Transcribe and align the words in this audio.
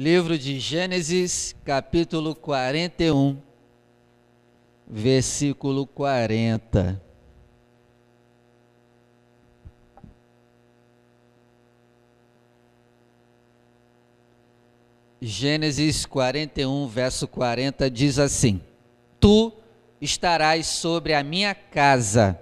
Livro 0.00 0.38
de 0.38 0.60
Gênesis, 0.60 1.56
capítulo 1.64 2.32
41, 2.32 3.36
versículo 4.86 5.88
40. 5.88 7.02
Gênesis 15.20 16.06
41, 16.06 16.86
verso 16.86 17.26
40 17.26 17.90
diz 17.90 18.20
assim: 18.20 18.60
Tu 19.18 19.52
estarás 20.00 20.68
sobre 20.68 21.12
a 21.12 21.24
minha 21.24 21.56
casa, 21.56 22.38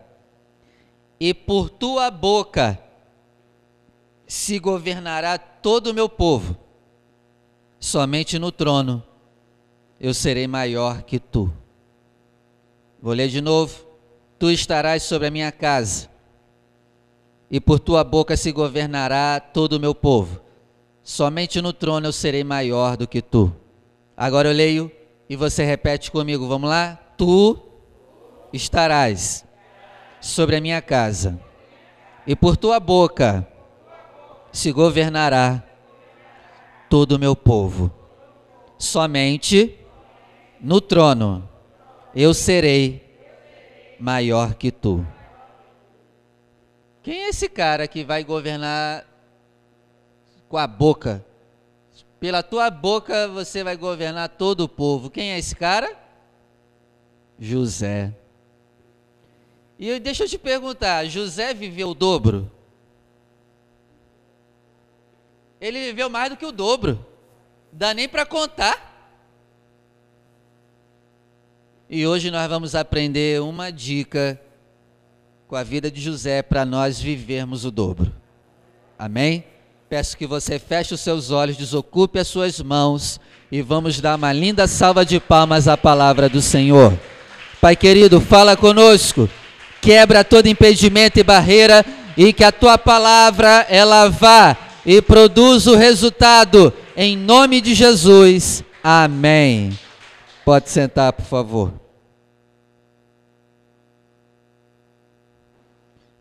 e 1.18 1.32
por 1.32 1.70
tua 1.70 2.10
boca 2.10 2.78
se 4.26 4.58
governará 4.58 5.38
todo 5.38 5.86
o 5.86 5.94
meu 5.94 6.06
povo. 6.06 6.65
Somente 7.86 8.36
no 8.36 8.50
trono 8.50 9.00
eu 10.00 10.12
serei 10.12 10.48
maior 10.48 11.02
que 11.02 11.20
tu. 11.20 11.52
Vou 13.00 13.12
ler 13.12 13.28
de 13.28 13.40
novo. 13.40 13.86
Tu 14.40 14.50
estarás 14.50 15.04
sobre 15.04 15.28
a 15.28 15.30
minha 15.30 15.52
casa, 15.52 16.10
e 17.48 17.60
por 17.60 17.78
tua 17.78 18.02
boca 18.02 18.36
se 18.36 18.50
governará 18.50 19.38
todo 19.38 19.74
o 19.74 19.80
meu 19.80 19.94
povo. 19.94 20.40
Somente 21.00 21.62
no 21.62 21.72
trono 21.72 22.08
eu 22.08 22.12
serei 22.12 22.42
maior 22.42 22.96
do 22.96 23.06
que 23.06 23.22
tu. 23.22 23.54
Agora 24.16 24.48
eu 24.48 24.52
leio 24.52 24.90
e 25.28 25.36
você 25.36 25.64
repete 25.64 26.10
comigo. 26.10 26.48
Vamos 26.48 26.68
lá? 26.68 26.96
Tu 27.16 27.56
estarás 28.52 29.44
sobre 30.20 30.56
a 30.56 30.60
minha 30.60 30.82
casa, 30.82 31.40
e 32.26 32.34
por 32.34 32.56
tua 32.56 32.80
boca 32.80 33.46
se 34.50 34.72
governará 34.72 35.62
todo 36.96 37.12
o 37.12 37.18
meu 37.18 37.36
povo. 37.36 37.92
Somente 38.78 39.78
no 40.58 40.80
trono 40.80 41.46
eu 42.14 42.32
serei 42.32 43.04
maior 44.00 44.54
que 44.54 44.70
tu. 44.70 45.06
Quem 47.02 47.24
é 47.24 47.28
esse 47.28 47.50
cara 47.50 47.86
que 47.86 48.02
vai 48.02 48.24
governar 48.24 49.04
com 50.48 50.56
a 50.56 50.66
boca? 50.66 51.22
Pela 52.18 52.42
tua 52.42 52.70
boca 52.70 53.28
você 53.28 53.62
vai 53.62 53.76
governar 53.76 54.30
todo 54.30 54.60
o 54.62 54.68
povo. 54.68 55.10
Quem 55.10 55.32
é 55.32 55.38
esse 55.38 55.54
cara? 55.54 55.94
José. 57.38 58.10
E 59.78 60.00
deixa 60.00 60.24
eu 60.24 60.28
te 60.30 60.38
perguntar: 60.38 61.04
José 61.04 61.52
viveu 61.52 61.90
o 61.90 61.94
dobro? 61.94 62.50
Ele 65.66 65.86
viveu 65.86 66.08
mais 66.08 66.30
do 66.30 66.36
que 66.36 66.46
o 66.46 66.52
dobro. 66.52 67.04
Dá 67.72 67.92
nem 67.92 68.08
para 68.08 68.24
contar. 68.24 68.94
E 71.90 72.06
hoje 72.06 72.30
nós 72.30 72.48
vamos 72.48 72.76
aprender 72.76 73.42
uma 73.42 73.72
dica 73.72 74.40
com 75.48 75.56
a 75.56 75.64
vida 75.64 75.90
de 75.90 76.00
José 76.00 76.40
para 76.40 76.64
nós 76.64 77.00
vivermos 77.00 77.64
o 77.64 77.72
dobro. 77.72 78.12
Amém? 78.96 79.44
Peço 79.88 80.16
que 80.16 80.24
você 80.24 80.60
feche 80.60 80.94
os 80.94 81.00
seus 81.00 81.32
olhos, 81.32 81.56
desocupe 81.56 82.20
as 82.20 82.28
suas 82.28 82.60
mãos 82.60 83.18
e 83.50 83.60
vamos 83.60 84.00
dar 84.00 84.14
uma 84.14 84.32
linda 84.32 84.68
salva 84.68 85.04
de 85.04 85.18
palmas 85.18 85.66
à 85.66 85.76
palavra 85.76 86.28
do 86.28 86.40
Senhor. 86.40 86.96
Pai 87.60 87.74
querido, 87.74 88.20
fala 88.20 88.56
conosco, 88.56 89.28
quebra 89.82 90.22
todo 90.22 90.46
impedimento 90.46 91.18
e 91.18 91.24
barreira 91.24 91.84
e 92.16 92.32
que 92.32 92.44
a 92.44 92.52
tua 92.52 92.78
palavra 92.78 93.66
ela 93.68 94.08
vá 94.08 94.65
e 94.86 95.02
produz 95.02 95.66
o 95.66 95.74
resultado 95.74 96.72
em 96.96 97.16
nome 97.16 97.60
de 97.60 97.74
Jesus. 97.74 98.62
Amém. 98.80 99.76
Pode 100.44 100.70
sentar, 100.70 101.12
por 101.12 101.26
favor. 101.26 101.72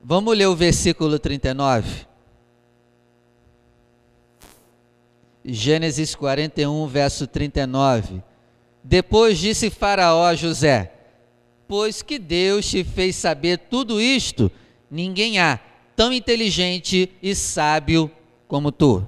Vamos 0.03 0.35
ler 0.35 0.47
o 0.47 0.55
versículo 0.55 1.19
39. 1.19 2.07
Gênesis 5.43 6.15
41, 6.15 6.87
verso 6.87 7.27
39. 7.27 8.23
Depois 8.83 9.37
disse 9.37 9.69
Faraó 9.69 10.25
a 10.25 10.33
José: 10.33 10.91
Pois 11.67 12.01
que 12.01 12.17
Deus 12.17 12.67
te 12.67 12.83
fez 12.83 13.15
saber 13.15 13.59
tudo 13.69 14.01
isto, 14.01 14.51
ninguém 14.89 15.37
há 15.37 15.59
tão 15.95 16.11
inteligente 16.11 17.11
e 17.21 17.35
sábio 17.35 18.11
como 18.55 18.71
tu. 18.71 19.05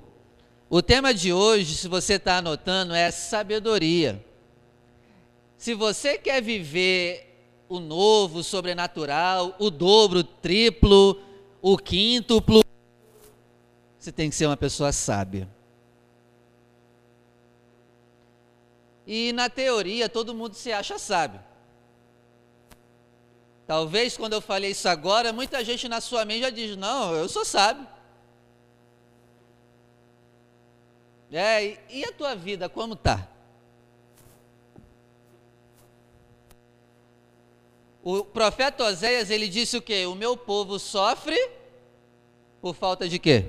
O 0.69 0.81
tema 0.81 1.13
de 1.13 1.31
hoje, 1.31 1.73
se 1.73 1.87
você 1.87 2.15
está 2.15 2.39
anotando, 2.39 2.93
é 2.93 3.09
sabedoria. 3.09 4.21
Se 5.57 5.73
você 5.73 6.17
quer 6.17 6.41
viver 6.41 7.63
o 7.69 7.79
novo, 7.79 8.39
o 8.39 8.43
sobrenatural, 8.43 9.55
o 9.57 9.69
dobro, 9.69 10.19
o 10.19 10.23
triplo, 10.25 11.17
o 11.61 11.77
quíntuplo, 11.77 12.61
você 13.97 14.11
tem 14.11 14.29
que 14.29 14.35
ser 14.35 14.47
uma 14.47 14.57
pessoa 14.57 14.91
sábia. 14.91 15.47
E 19.05 19.31
na 19.31 19.49
teoria 19.49 20.09
todo 20.09 20.35
mundo 20.35 20.55
se 20.55 20.73
acha 20.73 20.99
sábio. 20.99 21.39
Talvez 23.65 24.17
quando 24.17 24.33
eu 24.33 24.41
falei 24.41 24.71
isso 24.71 24.89
agora, 24.89 25.31
muita 25.31 25.63
gente 25.63 25.87
na 25.87 26.01
sua 26.01 26.25
mente 26.25 26.41
já 26.41 26.49
diz: 26.49 26.75
Não, 26.75 27.15
eu 27.15 27.29
sou 27.29 27.45
sábio. 27.45 27.95
É, 31.31 31.77
e 31.89 32.05
a 32.05 32.11
tua 32.11 32.35
vida 32.35 32.69
como 32.69 32.95
tá? 32.95 33.27
O 38.01 38.23
profeta 38.23 38.85
Oséias, 38.85 39.29
ele 39.29 39.49
disse 39.49 39.75
o 39.75 39.81
quê? 39.81 40.05
O 40.05 40.15
meu 40.15 40.37
povo 40.37 40.79
sofre 40.79 41.37
por 42.61 42.73
falta 42.73 43.07
de 43.09 43.19
quê? 43.19 43.45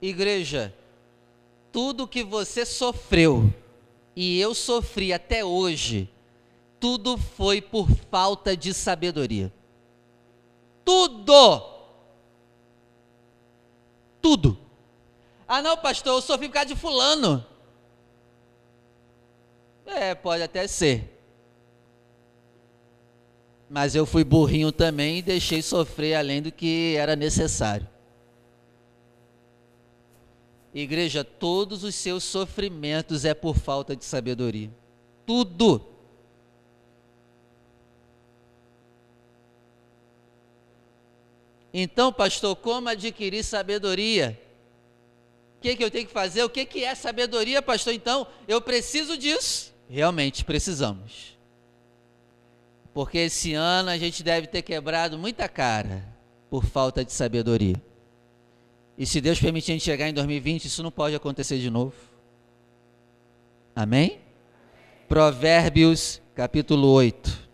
Igreja, 0.00 0.74
tudo 1.72 2.06
que 2.06 2.22
você 2.22 2.66
sofreu 2.66 3.50
e 4.14 4.38
eu 4.38 4.54
sofri 4.54 5.12
até 5.12 5.42
hoje, 5.42 6.10
tudo 6.78 7.16
foi 7.16 7.62
por 7.62 7.88
falta 8.10 8.54
de 8.54 8.74
sabedoria. 8.74 9.50
Tudo! 10.84 11.75
Tudo. 14.26 14.58
Ah, 15.46 15.62
não, 15.62 15.76
pastor, 15.76 16.14
eu 16.14 16.20
sofri 16.20 16.48
por 16.48 16.54
causa 16.54 16.66
de 16.66 16.74
fulano. 16.74 17.46
É, 19.86 20.16
pode 20.16 20.42
até 20.42 20.66
ser. 20.66 21.16
Mas 23.70 23.94
eu 23.94 24.04
fui 24.04 24.24
burrinho 24.24 24.72
também 24.72 25.18
e 25.18 25.22
deixei 25.22 25.62
sofrer 25.62 26.16
além 26.16 26.42
do 26.42 26.50
que 26.50 26.96
era 26.96 27.14
necessário. 27.14 27.88
Igreja, 30.74 31.22
todos 31.22 31.84
os 31.84 31.94
seus 31.94 32.24
sofrimentos 32.24 33.24
é 33.24 33.32
por 33.32 33.56
falta 33.56 33.94
de 33.94 34.04
sabedoria. 34.04 34.72
Tudo. 35.24 35.86
Então, 41.78 42.10
pastor, 42.10 42.56
como 42.56 42.88
adquirir 42.88 43.44
sabedoria? 43.44 44.40
O 45.58 45.60
que, 45.60 45.76
que 45.76 45.84
eu 45.84 45.90
tenho 45.90 46.06
que 46.06 46.12
fazer? 46.12 46.42
O 46.42 46.48
que, 46.48 46.64
que 46.64 46.82
é 46.82 46.94
sabedoria, 46.94 47.60
pastor? 47.60 47.92
Então, 47.92 48.26
eu 48.48 48.62
preciso 48.62 49.14
disso. 49.14 49.74
Realmente 49.86 50.42
precisamos. 50.42 51.36
Porque 52.94 53.18
esse 53.18 53.52
ano 53.52 53.90
a 53.90 53.98
gente 53.98 54.22
deve 54.22 54.46
ter 54.46 54.62
quebrado 54.62 55.18
muita 55.18 55.50
cara 55.50 56.02
por 56.48 56.64
falta 56.64 57.04
de 57.04 57.12
sabedoria. 57.12 57.76
E 58.96 59.04
se 59.04 59.20
Deus 59.20 59.38
permitir 59.38 59.72
a 59.72 59.74
gente 59.74 59.84
chegar 59.84 60.08
em 60.08 60.14
2020, 60.14 60.64
isso 60.64 60.82
não 60.82 60.90
pode 60.90 61.14
acontecer 61.14 61.58
de 61.58 61.68
novo. 61.68 61.94
Amém? 63.74 64.20
Provérbios 65.06 66.22
capítulo 66.34 66.88
8. 66.88 67.45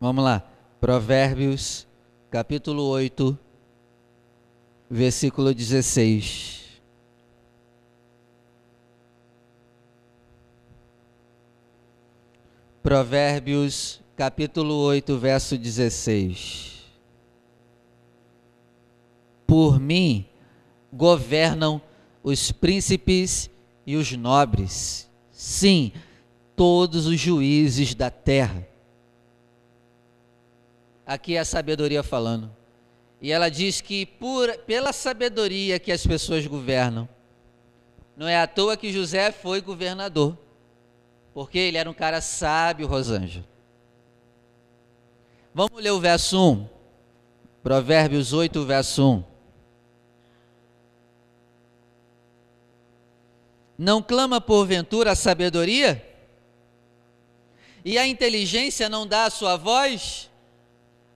Vamos 0.00 0.22
lá. 0.22 0.48
Provérbios, 0.80 1.84
capítulo 2.30 2.84
8, 2.84 3.36
versículo 4.88 5.52
16. 5.52 6.80
Provérbios, 12.80 14.00
capítulo 14.14 14.76
8, 14.76 15.18
verso 15.18 15.58
16. 15.58 16.84
Por 19.48 19.80
mim 19.80 20.26
governam 20.92 21.82
os 22.22 22.52
príncipes 22.52 23.50
e 23.84 23.96
os 23.96 24.12
nobres, 24.12 25.10
sim, 25.32 25.90
todos 26.54 27.06
os 27.06 27.18
juízes 27.18 27.96
da 27.96 28.10
terra 28.10 28.64
Aqui 31.08 31.36
é 31.36 31.38
a 31.38 31.44
sabedoria 31.46 32.02
falando. 32.02 32.54
E 33.18 33.32
ela 33.32 33.48
diz 33.48 33.80
que 33.80 34.04
por, 34.04 34.54
pela 34.58 34.92
sabedoria 34.92 35.78
que 35.78 35.90
as 35.90 36.06
pessoas 36.06 36.46
governam, 36.46 37.08
não 38.14 38.28
é 38.28 38.38
à 38.38 38.46
toa 38.46 38.76
que 38.76 38.92
José 38.92 39.32
foi 39.32 39.62
governador, 39.62 40.36
porque 41.32 41.58
ele 41.58 41.78
era 41.78 41.88
um 41.88 41.94
cara 41.94 42.20
sábio, 42.20 42.86
Rosângela. 42.86 43.46
Vamos 45.54 45.82
ler 45.82 45.92
o 45.92 45.98
verso 45.98 46.52
1. 46.52 46.68
Provérbios 47.62 48.34
8, 48.34 48.66
verso 48.66 49.10
1. 49.10 49.24
Não 53.78 54.02
clama 54.02 54.42
porventura 54.42 55.12
a 55.12 55.16
sabedoria? 55.16 56.04
E 57.82 57.96
a 57.96 58.06
inteligência 58.06 58.90
não 58.90 59.06
dá 59.06 59.24
a 59.24 59.30
sua 59.30 59.56
voz? 59.56 60.27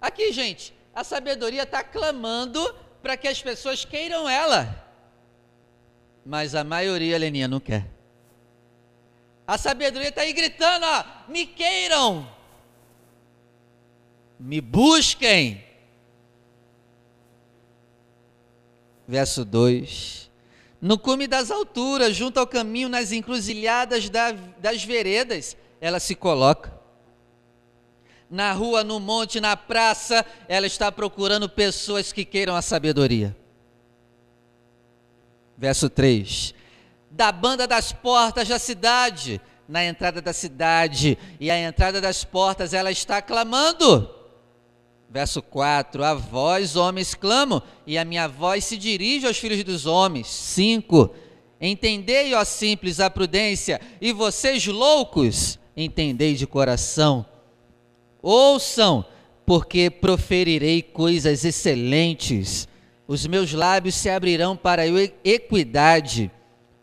Aqui, 0.03 0.33
gente, 0.33 0.75
a 0.93 1.05
sabedoria 1.05 1.63
está 1.63 1.85
clamando 1.85 2.75
para 3.01 3.17
que 3.17 3.29
as 3.29 3.41
pessoas 3.41 3.85
queiram 3.85 4.29
ela. 4.29 4.85
Mas 6.27 6.57
a 6.57 6.65
maioria, 6.65 7.17
Leninha, 7.17 7.47
não 7.47 7.61
quer. 7.61 7.87
A 9.47 9.57
sabedoria 9.57 10.09
está 10.09 10.23
aí 10.23 10.33
gritando: 10.33 10.85
ó, 10.85 11.05
me 11.29 11.47
queiram, 11.47 12.29
me 14.41 14.61
busquem. 14.61 15.65
Verso 19.07 19.45
2: 19.45 20.29
No 20.81 20.99
cume 20.99 21.29
das 21.29 21.49
alturas, 21.53 22.17
junto 22.17 22.41
ao 22.41 22.47
caminho, 22.47 22.89
nas 22.89 23.13
encruzilhadas 23.13 24.11
da, 24.11 24.33
das 24.33 24.83
veredas, 24.83 25.57
ela 25.81 26.01
se 26.01 26.17
coloca 26.17 26.81
na 28.32 28.50
rua, 28.55 28.82
no 28.82 28.99
monte, 28.99 29.40
na 29.40 29.55
praça, 29.55 30.25
ela 30.49 30.67
está 30.67 30.90
procurando 30.90 31.50
pessoas 31.50 32.12
que 32.12 32.25
queiram 32.25 32.56
a 32.56 32.62
sabedoria. 32.62 33.37
Verso 35.56 35.90
3: 35.90 36.55
Da 37.11 37.31
banda 37.31 37.67
das 37.67 37.93
portas 37.93 38.49
da 38.49 38.58
cidade, 38.58 39.38
na 39.69 39.84
entrada 39.84 40.23
da 40.23 40.32
cidade 40.32 41.19
e 41.38 41.50
a 41.50 41.58
entrada 41.58 42.00
das 42.00 42.25
portas, 42.25 42.73
ela 42.73 42.90
está 42.90 43.20
clamando. 43.20 44.08
Verso 45.11 45.43
4: 45.43 46.02
A 46.02 46.14
voz, 46.14 46.75
homens, 46.75 47.14
clamam, 47.14 47.62
e 47.87 47.99
a 47.99 48.05
minha 48.05 48.26
voz 48.26 48.64
se 48.64 48.79
dirige 48.79 49.26
aos 49.26 49.37
filhos 49.37 49.62
dos 49.62 49.84
homens. 49.84 50.26
5: 50.26 51.14
Entendei, 51.61 52.32
ó 52.32 52.43
simples, 52.46 52.99
a 52.99 53.11
prudência, 53.11 53.79
e 54.00 54.11
vocês 54.11 54.67
loucos, 54.67 55.58
entendei 55.76 56.34
de 56.34 56.46
coração 56.46 57.26
Ouçam, 58.23 59.05
porque 59.45 59.91
proferirei 59.91 60.81
coisas 60.81 61.45
excelentes. 61.45 62.69
Os 63.09 63.27
meus 63.27 63.53
lábios 63.53 63.97
se 63.97 64.09
abrirão 64.09 64.57
para 64.57 64.83
a 64.83 64.87
equidade. 65.25 66.31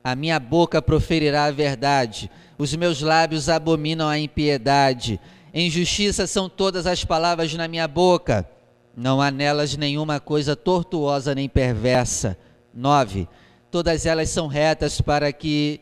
A 0.03 0.15
minha 0.15 0.39
boca 0.39 0.81
proferirá 0.81 1.45
a 1.45 1.51
verdade. 1.51 2.29
Os 2.57 2.75
meus 2.75 3.01
lábios 3.01 3.47
abominam 3.47 4.07
a 4.07 4.19
impiedade. 4.19 5.19
Em 5.53 5.69
justiça 5.69 6.27
são 6.27 6.49
todas 6.49 6.85
as 6.85 7.05
palavras 7.05 7.53
na 7.53 7.67
minha 7.67 7.87
boca. 7.87 8.47
Não 8.95 9.21
há 9.21 9.31
nelas 9.31 9.77
nenhuma 9.77 10.19
coisa 10.19 10.55
tortuosa 10.55 11.33
nem 11.33 11.47
perversa. 11.47 12.37
9. 12.73 13.27
Todas 13.71 14.05
elas 14.05 14.29
são 14.29 14.47
retas 14.47 14.99
para 14.99 15.31
que 15.31 15.79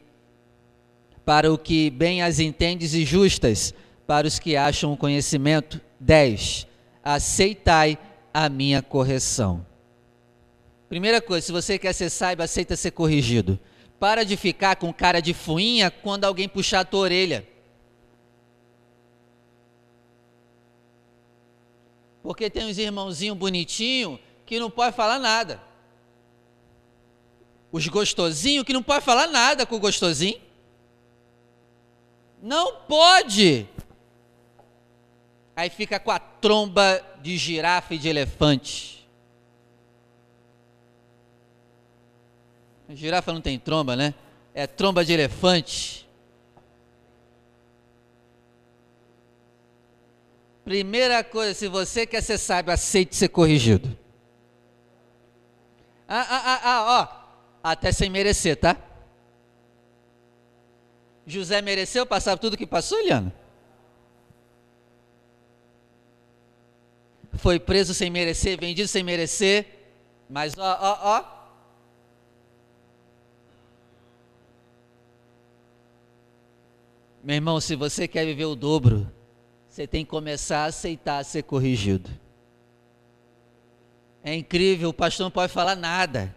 para 1.25 1.51
o 1.51 1.57
que 1.57 1.89
bem 1.89 2.21
as 2.21 2.39
entendes 2.39 2.93
e 2.93 3.03
justas 3.03 3.73
para 4.07 4.25
os 4.25 4.39
que 4.39 4.55
acham 4.55 4.93
o 4.93 4.97
conhecimento. 4.97 5.81
10. 5.99 6.65
Aceitai 7.03 7.99
a 8.33 8.47
minha 8.47 8.81
correção. 8.81 9.65
Primeira 10.87 11.21
coisa, 11.21 11.45
se 11.45 11.51
você 11.51 11.77
quer 11.77 11.93
ser 11.93 12.09
sábio, 12.09 12.45
aceita 12.45 12.77
ser 12.77 12.91
corrigido. 12.91 13.59
Para 13.99 14.23
de 14.23 14.37
ficar 14.37 14.77
com 14.77 14.93
cara 14.93 15.19
de 15.19 15.33
fuinha 15.33 15.91
quando 15.91 16.23
alguém 16.23 16.47
puxar 16.47 16.79
a 16.79 16.85
tua 16.85 17.01
orelha. 17.01 17.45
Porque 22.23 22.49
tem 22.49 22.65
uns 22.65 22.77
irmãozinhos 22.77 23.37
bonitinhos 23.37 24.19
que 24.45 24.59
não 24.59 24.69
pode 24.69 24.95
falar 24.95 25.19
nada. 25.19 25.61
Os 27.71 27.85
gostosinhos 27.87 28.63
que 28.63 28.71
não 28.71 28.83
pode 28.83 29.03
falar 29.03 29.27
nada 29.27 29.65
com 29.65 29.75
o 29.75 29.79
gostosinho. 29.79 30.39
Não 32.41 32.75
pode 32.87 33.67
aí 35.57 35.71
fica 35.71 35.99
com 35.99 36.11
a 36.11 36.19
tromba 36.19 37.03
de 37.19 37.35
girafa 37.35 37.95
e 37.95 37.97
de 37.97 38.07
elefante. 38.07 39.09
A 42.87 42.93
girafa 42.93 43.33
não 43.33 43.41
tem 43.41 43.57
tromba, 43.57 43.95
né? 43.95 44.13
É 44.53 44.67
tromba 44.67 45.03
de 45.03 45.13
elefante. 45.13 46.07
Primeira 50.63 51.23
coisa, 51.23 51.55
se 51.55 51.67
você 51.67 52.05
quer 52.05 52.21
ser 52.21 52.37
sábio, 52.37 52.71
aceite 52.71 53.15
ser 53.15 53.29
corrigido. 53.29 53.97
Ah, 56.07 56.27
ah, 56.29 56.43
ah, 56.45 56.61
ah, 56.63 57.01
ó, 57.01 57.71
até 57.71 57.91
sem 57.91 58.11
merecer, 58.11 58.57
tá? 58.57 58.77
José 61.25 61.63
mereceu 61.63 62.05
passar 62.05 62.37
tudo 62.37 62.55
que 62.55 62.67
passou, 62.67 62.99
Eliana? 62.99 63.33
Foi 67.37 67.59
preso 67.59 67.93
sem 67.93 68.09
merecer, 68.09 68.59
vendido 68.59 68.87
sem 68.87 69.03
merecer, 69.03 69.65
mas 70.29 70.57
ó, 70.57 70.77
ó, 70.81 70.97
ó. 71.01 71.37
Meu 77.23 77.35
irmão, 77.35 77.59
se 77.59 77.75
você 77.75 78.07
quer 78.07 78.25
viver 78.25 78.45
o 78.45 78.55
dobro, 78.55 79.11
você 79.67 79.85
tem 79.85 80.05
que 80.05 80.09
começar 80.09 80.59
a 80.59 80.65
aceitar 80.65 81.23
ser 81.23 81.43
corrigido. 81.43 82.09
É 84.23 84.33
incrível, 84.33 84.89
o 84.89 84.93
pastor 84.93 85.25
não 85.25 85.31
pode 85.31 85.51
falar 85.51 85.75
nada. 85.75 86.33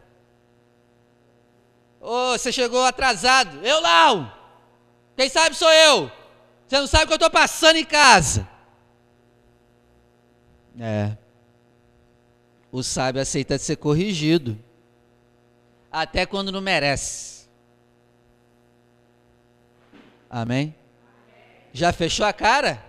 Ô, 2.00 2.32
oh, 2.32 2.38
você 2.38 2.50
chegou 2.50 2.84
atrasado. 2.84 3.64
Eu 3.64 3.80
não! 3.80 4.32
Quem 5.16 5.28
sabe 5.28 5.54
sou 5.54 5.70
eu. 5.70 6.10
Você 6.66 6.78
não 6.78 6.86
sabe 6.86 7.04
o 7.04 7.06
que 7.08 7.12
eu 7.12 7.16
estou 7.16 7.30
passando 7.30 7.76
em 7.76 7.84
casa. 7.84 8.48
É. 10.82 11.14
O 12.72 12.82
sábio 12.82 13.20
aceita 13.20 13.58
ser 13.58 13.76
corrigido, 13.76 14.58
até 15.92 16.24
quando 16.24 16.50
não 16.50 16.62
merece. 16.62 17.46
Amém? 20.30 20.74
Já 21.70 21.92
fechou 21.92 22.24
a 22.24 22.32
cara? 22.32 22.82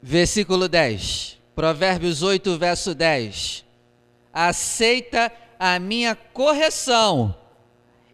Versículo 0.00 0.68
10, 0.68 1.40
Provérbios 1.56 2.22
8, 2.22 2.56
verso 2.56 2.94
10. 2.94 3.64
Aceita 4.32 5.32
a 5.58 5.76
minha 5.80 6.14
correção 6.14 7.34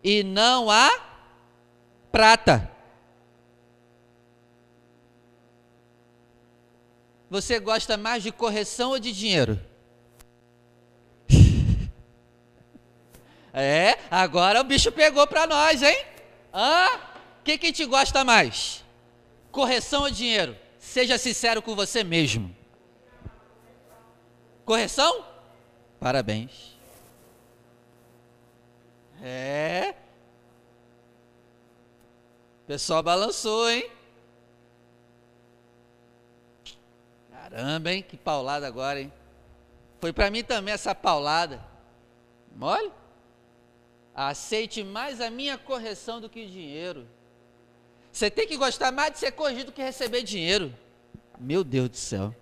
e 0.03 0.23
não 0.23 0.71
a 0.71 1.10
prata. 2.11 2.71
Você 7.29 7.61
gosta 7.61 7.97
mais 7.97 8.23
de 8.23 8.33
correção 8.33 8.91
ou 8.91 8.99
de 8.99 9.13
dinheiro? 9.13 9.61
é, 13.55 13.99
agora 14.11 14.61
o 14.61 14.65
bicho 14.65 14.91
pegou 14.91 15.27
para 15.27 15.47
nós, 15.47 15.83
hein? 15.83 16.05
Ah, 16.53 17.01
o 17.41 17.45
que, 17.45 17.57
que 17.57 17.73
te 17.73 17.85
gosta 17.85 18.25
mais? 18.25 18.85
Correção 19.53 20.03
ou 20.03 20.11
dinheiro? 20.11 20.57
Seja 20.79 21.17
sincero 21.19 21.63
com 21.63 21.77
você 21.77 22.03
mesmo. 22.03 22.55
Correção? 24.65 25.25
Parabéns. 26.01 26.77
É, 29.23 29.95
pessoal 32.71 33.03
balançou, 33.03 33.69
hein? 33.69 33.91
Caramba, 37.29 37.91
hein? 37.91 38.01
Que 38.01 38.17
paulada 38.17 38.65
agora, 38.65 39.01
hein? 39.01 39.13
Foi 40.01 40.13
para 40.13 40.31
mim 40.31 40.45
também 40.45 40.73
essa 40.73 40.95
paulada. 40.95 41.61
Olha. 42.61 42.93
Aceite 44.15 44.85
mais 44.85 45.21
a 45.21 45.29
minha 45.31 45.59
correção 45.59 46.21
do 46.21 46.29
que 46.31 46.47
dinheiro. 46.47 47.09
Você 48.13 48.31
tem 48.31 48.47
que 48.47 48.57
gostar 48.57 48.93
mais 48.93 49.15
de 49.15 49.19
ser 49.19 49.33
corrigido 49.33 49.73
do 49.73 49.75
que 49.75 49.83
receber 49.83 50.23
dinheiro. 50.23 50.73
Meu 51.41 51.65
Deus 51.65 51.89
do 51.89 51.97
céu. 51.97 52.33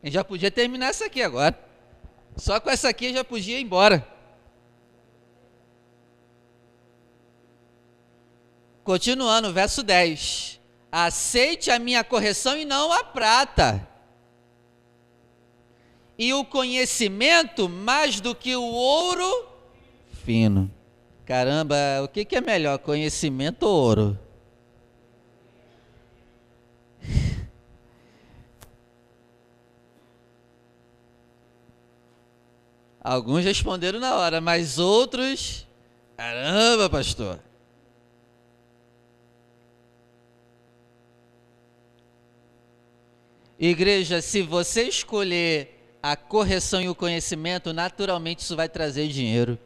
A 0.00 0.06
gente 0.06 0.14
já 0.14 0.22
podia 0.22 0.48
terminar 0.48 0.92
isso 0.92 1.02
aqui 1.02 1.20
agora. 1.20 1.67
Só 2.38 2.60
com 2.60 2.70
essa 2.70 2.88
aqui 2.88 3.12
já 3.12 3.24
podia 3.24 3.58
ir 3.58 3.62
embora. 3.62 4.06
Continuando, 8.84 9.52
verso 9.52 9.82
10. 9.82 10.60
Aceite 10.90 11.70
a 11.70 11.78
minha 11.78 12.02
correção 12.02 12.56
e 12.56 12.64
não 12.64 12.92
a 12.92 13.04
prata. 13.04 13.86
E 16.16 16.32
o 16.32 16.44
conhecimento 16.44 17.68
mais 17.68 18.20
do 18.20 18.34
que 18.34 18.56
o 18.56 18.62
ouro 18.62 19.48
fino. 20.24 20.70
Caramba, 21.24 21.76
o 22.02 22.08
que, 22.08 22.24
que 22.24 22.36
é 22.36 22.40
melhor, 22.40 22.78
conhecimento 22.78 23.64
ou 23.64 23.74
ouro? 23.74 24.18
Alguns 33.08 33.42
responderam 33.42 33.98
na 33.98 34.16
hora, 34.16 34.38
mas 34.38 34.78
outros, 34.78 35.66
caramba, 36.14 36.90
pastor. 36.90 37.40
Igreja, 43.58 44.20
se 44.20 44.42
você 44.42 44.82
escolher 44.82 45.96
a 46.02 46.16
correção 46.16 46.82
e 46.82 46.88
o 46.90 46.94
conhecimento, 46.94 47.72
naturalmente 47.72 48.40
isso 48.40 48.54
vai 48.54 48.68
trazer 48.68 49.08
dinheiro. 49.08 49.58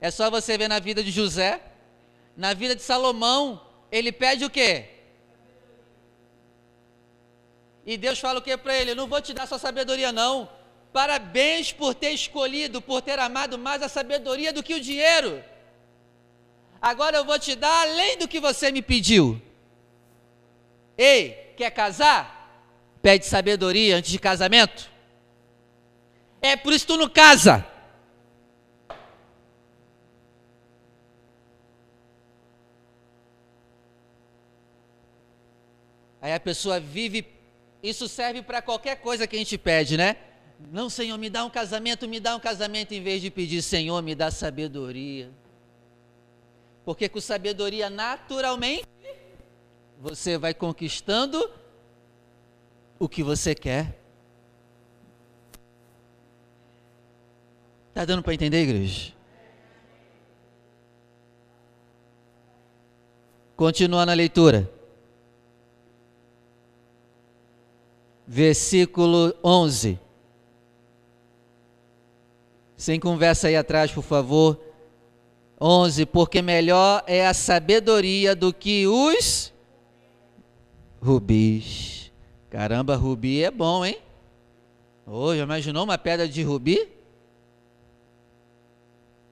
É 0.00 0.10
só 0.10 0.30
você 0.30 0.56
ver 0.56 0.68
na 0.68 0.78
vida 0.78 1.04
de 1.04 1.10
José, 1.10 1.60
na 2.34 2.54
vida 2.54 2.74
de 2.74 2.80
Salomão, 2.80 3.60
ele 3.90 4.10
pede 4.10 4.46
o 4.46 4.50
quê? 4.50 4.86
E 7.84 7.98
Deus 7.98 8.18
fala 8.18 8.38
o 8.38 8.42
que 8.42 8.56
para 8.56 8.74
ele? 8.74 8.92
Eu 8.92 8.96
não 8.96 9.06
vou 9.06 9.20
te 9.20 9.34
dar 9.34 9.46
sua 9.46 9.58
sabedoria, 9.58 10.10
não. 10.10 10.61
Parabéns 10.92 11.72
por 11.72 11.94
ter 11.94 12.10
escolhido, 12.10 12.82
por 12.82 13.00
ter 13.00 13.18
amado 13.18 13.58
mais 13.58 13.82
a 13.82 13.88
sabedoria 13.88 14.52
do 14.52 14.62
que 14.62 14.74
o 14.74 14.80
dinheiro. 14.80 15.42
Agora 16.80 17.16
eu 17.16 17.24
vou 17.24 17.38
te 17.38 17.54
dar 17.54 17.82
além 17.82 18.18
do 18.18 18.28
que 18.28 18.38
você 18.38 18.70
me 18.70 18.82
pediu. 18.82 19.40
Ei, 20.98 21.54
quer 21.56 21.70
casar? 21.70 22.40
Pede 23.00 23.24
sabedoria 23.24 23.96
antes 23.96 24.10
de 24.10 24.18
casamento. 24.18 24.90
É 26.42 26.56
por 26.56 26.72
isso 26.72 26.86
que 26.86 26.92
tu 26.92 26.98
não 26.98 27.08
casa. 27.08 27.66
Aí 36.20 36.32
a 36.32 36.38
pessoa 36.38 36.78
vive, 36.78 37.26
isso 37.82 38.08
serve 38.08 38.42
para 38.42 38.60
qualquer 38.60 38.96
coisa 38.96 39.26
que 39.26 39.34
a 39.34 39.38
gente 39.38 39.56
pede, 39.56 39.96
né? 39.96 40.16
Não, 40.70 40.88
Senhor, 40.88 41.18
me 41.18 41.28
dá 41.28 41.44
um 41.44 41.50
casamento, 41.50 42.08
me 42.08 42.20
dá 42.20 42.36
um 42.36 42.40
casamento, 42.40 42.92
em 42.92 43.02
vez 43.02 43.20
de 43.20 43.30
pedir, 43.30 43.62
Senhor, 43.62 44.00
me 44.02 44.14
dá 44.14 44.30
sabedoria. 44.30 45.30
Porque 46.84 47.08
com 47.08 47.20
sabedoria, 47.20 47.88
naturalmente, 47.88 48.86
você 49.98 50.36
vai 50.36 50.52
conquistando 50.52 51.50
o 52.98 53.08
que 53.08 53.22
você 53.22 53.54
quer. 53.54 53.98
Está 57.88 58.04
dando 58.04 58.22
para 58.22 58.34
entender, 58.34 58.62
igreja? 58.62 59.12
Continuando 63.54 64.10
a 64.10 64.14
leitura. 64.14 64.68
Versículo 68.26 69.34
11. 69.44 70.00
Sem 72.82 72.98
conversa 72.98 73.46
aí 73.46 73.54
atrás, 73.54 73.92
por 73.92 74.02
favor. 74.02 74.60
11. 75.60 76.04
Porque 76.04 76.42
melhor 76.42 77.04
é 77.06 77.24
a 77.24 77.32
sabedoria 77.32 78.34
do 78.34 78.52
que 78.52 78.88
os 78.88 79.52
rubis. 81.00 82.10
Caramba, 82.50 82.96
rubi 82.96 83.44
é 83.44 83.52
bom, 83.52 83.86
hein? 83.86 83.98
Oh, 85.06 85.32
já 85.32 85.44
imaginou 85.44 85.84
uma 85.84 85.96
pedra 85.96 86.28
de 86.28 86.42
rubi? 86.42 86.88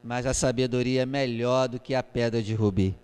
Mas 0.01 0.27
a 0.27 0.33
sabedoria 0.33 1.03
é 1.03 1.07
melhor 1.07 1.67
do 1.67 1.81
que 1.81 1.93
a 1.93 2.05
pedra 2.05 2.41
de 2.41 2.55
rubi. 2.55 2.95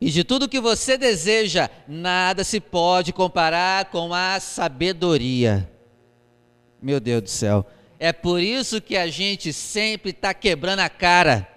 E 0.00 0.08
de 0.08 0.22
tudo 0.22 0.48
que 0.48 0.60
você 0.60 0.96
deseja, 0.96 1.68
nada 1.88 2.44
se 2.44 2.60
pode 2.60 3.12
comparar 3.12 3.86
com 3.86 4.14
a 4.14 4.38
sabedoria. 4.38 5.71
Meu 6.82 6.98
Deus 6.98 7.22
do 7.22 7.30
céu. 7.30 7.64
É 7.98 8.12
por 8.12 8.40
isso 8.40 8.80
que 8.80 8.96
a 8.96 9.06
gente 9.06 9.52
sempre 9.52 10.10
está 10.10 10.34
quebrando 10.34 10.80
a 10.80 10.88
cara. 10.88 11.48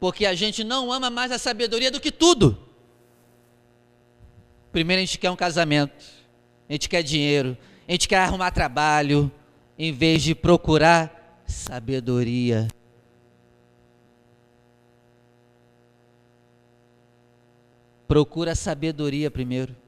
Porque 0.00 0.26
a 0.26 0.34
gente 0.34 0.64
não 0.64 0.90
ama 0.92 1.08
mais 1.08 1.30
a 1.30 1.38
sabedoria 1.38 1.88
do 1.88 2.00
que 2.00 2.10
tudo. 2.10 2.58
Primeiro 4.72 5.00
a 5.00 5.04
gente 5.04 5.18
quer 5.18 5.30
um 5.30 5.36
casamento, 5.36 6.04
a 6.68 6.72
gente 6.72 6.88
quer 6.88 7.02
dinheiro, 7.02 7.56
a 7.86 7.92
gente 7.92 8.08
quer 8.08 8.16
arrumar 8.16 8.50
trabalho, 8.50 9.30
em 9.78 9.92
vez 9.92 10.22
de 10.22 10.34
procurar 10.34 11.44
sabedoria. 11.46 12.66
Procura 18.08 18.54
sabedoria 18.54 19.30
primeiro. 19.30 19.81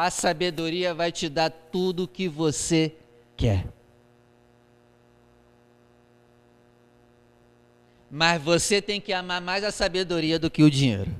A 0.00 0.12
sabedoria 0.12 0.94
vai 0.94 1.10
te 1.10 1.28
dar 1.28 1.50
tudo 1.50 2.04
o 2.04 2.08
que 2.08 2.28
você 2.28 2.94
quer. 3.36 3.66
Mas 8.08 8.40
você 8.40 8.80
tem 8.80 9.00
que 9.00 9.12
amar 9.12 9.40
mais 9.40 9.64
a 9.64 9.72
sabedoria 9.72 10.38
do 10.38 10.48
que 10.48 10.62
o 10.62 10.70
dinheiro. 10.70 11.10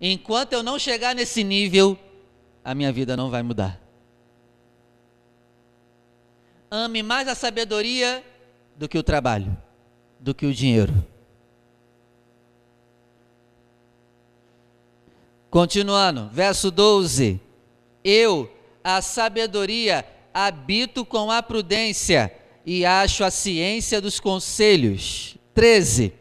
Enquanto 0.00 0.54
eu 0.54 0.62
não 0.62 0.78
chegar 0.78 1.14
nesse 1.14 1.44
nível, 1.44 1.98
a 2.64 2.74
minha 2.74 2.90
vida 2.90 3.14
não 3.14 3.28
vai 3.28 3.42
mudar. 3.42 3.78
Ame 6.70 7.02
mais 7.02 7.28
a 7.28 7.34
sabedoria 7.34 8.24
do 8.74 8.88
que 8.88 8.96
o 8.96 9.02
trabalho, 9.02 9.54
do 10.18 10.34
que 10.34 10.46
o 10.46 10.54
dinheiro. 10.54 11.11
Continuando, 15.52 16.30
verso 16.32 16.70
12: 16.70 17.38
Eu, 18.02 18.50
a 18.82 19.02
sabedoria, 19.02 20.02
habito 20.32 21.04
com 21.04 21.30
a 21.30 21.42
prudência 21.42 22.32
e 22.64 22.86
acho 22.86 23.22
a 23.22 23.30
ciência 23.30 24.00
dos 24.00 24.18
conselhos. 24.18 25.36
13. 25.52 26.14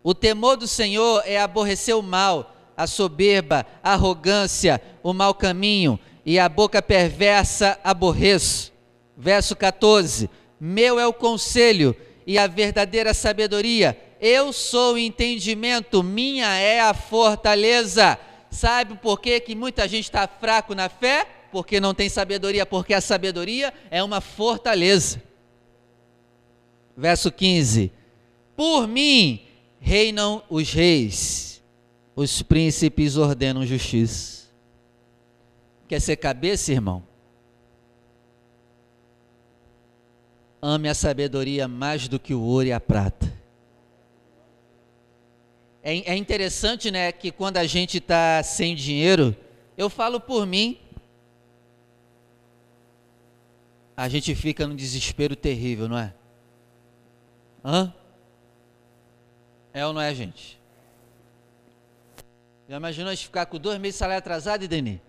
O 0.00 0.14
temor 0.14 0.56
do 0.56 0.68
Senhor 0.68 1.24
é 1.26 1.40
aborrecer 1.40 1.96
o 1.96 2.04
mal, 2.04 2.54
a 2.76 2.86
soberba, 2.86 3.66
a 3.82 3.94
arrogância, 3.94 4.80
o 5.02 5.12
mau 5.12 5.34
caminho 5.34 5.98
e 6.24 6.38
a 6.38 6.48
boca 6.48 6.80
perversa 6.80 7.80
aborreço. 7.82 8.72
Verso 9.16 9.56
14: 9.56 10.30
Meu 10.60 11.00
é 11.00 11.06
o 11.08 11.12
conselho 11.12 11.96
e 12.24 12.38
a 12.38 12.46
verdadeira 12.46 13.12
sabedoria. 13.12 14.00
Eu 14.20 14.52
sou 14.52 14.94
o 14.94 14.98
entendimento, 14.98 16.00
minha 16.00 16.54
é 16.54 16.78
a 16.78 16.94
fortaleza. 16.94 18.16
Sabe 18.52 18.96
por 18.96 19.18
que, 19.18 19.40
que 19.40 19.54
muita 19.54 19.88
gente 19.88 20.04
está 20.04 20.28
fraco 20.28 20.74
na 20.74 20.90
fé? 20.90 21.26
Porque 21.50 21.80
não 21.80 21.94
tem 21.94 22.10
sabedoria, 22.10 22.66
porque 22.66 22.92
a 22.92 23.00
sabedoria 23.00 23.72
é 23.90 24.04
uma 24.04 24.20
fortaleza. 24.20 25.22
Verso 26.94 27.32
15: 27.32 27.90
Por 28.54 28.86
mim 28.86 29.40
reinam 29.80 30.42
os 30.50 30.70
reis, 30.70 31.62
os 32.14 32.42
príncipes 32.42 33.16
ordenam 33.16 33.64
justiça. 33.64 34.50
Quer 35.88 36.00
ser 36.00 36.16
cabeça, 36.16 36.72
irmão? 36.72 37.02
Ame 40.60 40.90
a 40.90 40.94
sabedoria 40.94 41.66
mais 41.66 42.06
do 42.06 42.20
que 42.20 42.34
o 42.34 42.42
ouro 42.42 42.66
e 42.66 42.72
a 42.72 42.78
prata. 42.78 43.32
É, 45.82 46.12
é 46.12 46.16
interessante, 46.16 46.90
né, 46.90 47.10
que 47.10 47.32
quando 47.32 47.56
a 47.56 47.66
gente 47.66 47.98
está 47.98 48.42
sem 48.42 48.74
dinheiro, 48.74 49.36
eu 49.76 49.90
falo 49.90 50.20
por 50.20 50.46
mim, 50.46 50.78
a 53.96 54.08
gente 54.08 54.34
fica 54.34 54.66
num 54.66 54.76
desespero 54.76 55.34
terrível, 55.34 55.88
não 55.88 55.98
é? 55.98 56.14
Hã? 57.64 57.92
É 59.72 59.86
ou 59.86 59.92
não 59.92 60.00
é, 60.00 60.14
gente? 60.14 60.60
Já 62.68 62.76
imaginou 62.76 63.10
a 63.10 63.14
gente 63.14 63.26
ficar 63.26 63.46
com 63.46 63.58
dois 63.58 63.78
meses 63.78 63.96
de 63.96 63.98
salário 63.98 64.18
atrasado, 64.18 64.66
Deni? 64.68 65.00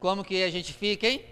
Como 0.00 0.24
que 0.24 0.42
a 0.42 0.50
gente 0.50 0.72
fica, 0.72 1.06
hein? 1.06 1.24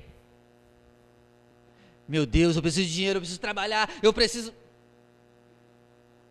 Meu 2.09 2.25
Deus, 2.25 2.56
eu 2.56 2.62
preciso 2.62 2.87
de 2.87 2.95
dinheiro, 2.95 3.16
eu 3.16 3.21
preciso 3.21 3.40
trabalhar, 3.40 3.90
eu 4.02 4.12
preciso. 4.12 4.54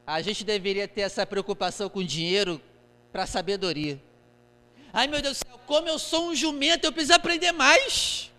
A 0.06 0.22
gente 0.22 0.44
deveria 0.44 0.88
ter 0.88 1.02
essa 1.02 1.26
preocupação 1.26 1.90
com 1.90 2.04
dinheiro 2.04 2.62
para 3.12 3.26
sabedoria. 3.26 4.02
Ai 4.94 5.08
meu 5.08 5.22
Deus 5.22 5.38
do 5.38 5.48
céu, 5.48 5.60
como 5.66 5.88
eu 5.88 5.98
sou 5.98 6.30
um 6.30 6.36
jumento, 6.36 6.86
eu 6.86 6.92
preciso 6.92 7.14
aprender 7.14 7.52
mais. 7.52 8.32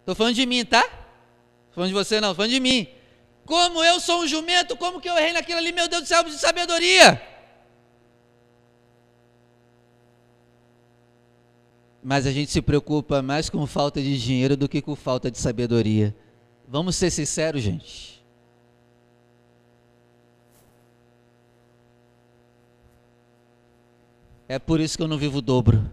Estou 0.00 0.14
falando 0.14 0.34
de 0.34 0.46
mim, 0.46 0.64
tá? 0.64 0.82
Estou 0.82 1.74
falando 1.74 1.88
de 1.88 1.94
você 1.94 2.20
não, 2.20 2.30
estou 2.30 2.36
falando 2.36 2.52
de 2.52 2.60
mim. 2.60 2.86
Como 3.44 3.82
eu 3.82 3.98
sou 3.98 4.22
um 4.22 4.26
jumento, 4.26 4.76
como 4.76 5.00
que 5.00 5.08
eu 5.08 5.16
errei 5.16 5.32
naquilo 5.32 5.58
ali, 5.58 5.72
meu 5.72 5.88
Deus 5.88 6.02
do 6.02 6.06
céu, 6.06 6.22
de 6.22 6.32
sabedoria. 6.32 7.20
Mas 12.02 12.24
a 12.24 12.30
gente 12.30 12.52
se 12.52 12.62
preocupa 12.62 13.20
mais 13.20 13.50
com 13.50 13.66
falta 13.66 14.00
de 14.00 14.16
dinheiro 14.16 14.56
do 14.56 14.68
que 14.68 14.80
com 14.80 14.94
falta 14.94 15.28
de 15.28 15.38
sabedoria. 15.38 16.14
Vamos 16.68 16.94
ser 16.94 17.10
sinceros, 17.10 17.62
gente. 17.62 18.15
É 24.48 24.58
por 24.58 24.78
isso 24.80 24.96
que 24.96 25.02
eu 25.02 25.08
não 25.08 25.18
vivo 25.18 25.38
o 25.38 25.42
dobro. 25.42 25.90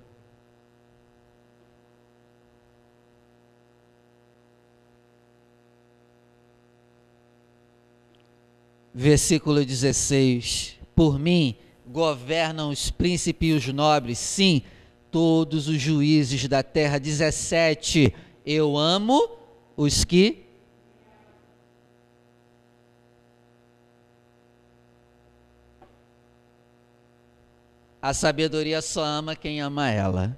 Versículo 8.93 9.65
16: 9.65 10.77
Por 10.95 11.17
mim 11.17 11.55
governam 11.87 12.69
os 12.69 12.91
príncipes 12.91 13.49
e 13.49 13.53
os 13.53 13.67
nobres, 13.73 14.19
sim, 14.19 14.61
todos 15.09 15.67
os 15.67 15.81
juízes 15.81 16.47
da 16.47 16.61
terra. 16.61 16.99
17: 16.99 18.13
Eu 18.45 18.77
amo 18.77 19.29
os 19.75 20.05
que 20.05 20.42
A 28.03 28.13
sabedoria 28.13 28.81
só 28.81 29.01
ama 29.01 29.33
quem 29.33 29.61
ama 29.61 29.89
ela. 29.89 30.37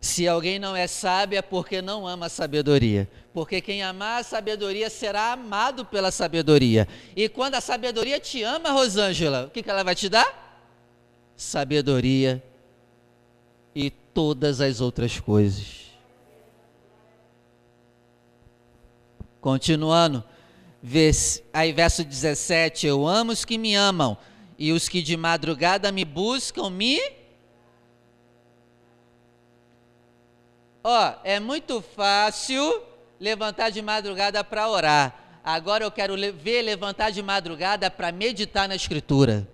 Se 0.00 0.28
alguém 0.28 0.56
não 0.56 0.76
é 0.76 0.86
sábio 0.86 1.36
é 1.36 1.42
porque 1.42 1.82
não 1.82 2.06
ama 2.06 2.26
a 2.26 2.28
sabedoria. 2.28 3.10
Porque 3.34 3.60
quem 3.60 3.82
amar 3.82 4.20
a 4.20 4.22
sabedoria 4.22 4.88
será 4.88 5.32
amado 5.32 5.84
pela 5.84 6.12
sabedoria. 6.12 6.86
E 7.16 7.28
quando 7.28 7.56
a 7.56 7.60
sabedoria 7.60 8.20
te 8.20 8.40
ama, 8.44 8.70
Rosângela, 8.70 9.46
o 9.46 9.50
que, 9.50 9.64
que 9.64 9.68
ela 9.68 9.82
vai 9.82 9.96
te 9.96 10.08
dar? 10.08 10.62
Sabedoria 11.34 12.40
e 13.74 13.90
todas 13.90 14.60
as 14.60 14.80
outras 14.80 15.18
coisas. 15.18 15.90
Continuando, 19.40 20.22
aí 21.52 21.72
verso 21.72 22.04
17: 22.04 22.86
Eu 22.86 23.08
amo 23.08 23.32
os 23.32 23.44
que 23.44 23.58
me 23.58 23.74
amam 23.74 24.16
e 24.62 24.70
os 24.70 24.88
que 24.88 25.02
de 25.02 25.16
madrugada 25.16 25.90
me 25.90 26.04
buscam 26.04 26.70
me. 26.70 27.00
Ó, 30.84 31.14
é 31.24 31.40
muito 31.40 31.82
fácil 31.82 32.80
levantar 33.18 33.70
de 33.70 33.82
madrugada 33.82 34.44
para 34.44 34.68
orar. 34.68 35.40
Agora 35.42 35.82
eu 35.82 35.90
quero 35.90 36.14
ver 36.34 36.62
levantar 36.62 37.10
de 37.10 37.20
madrugada 37.24 37.90
para 37.90 38.12
meditar 38.12 38.68
na 38.68 38.76
Escritura. 38.76 39.48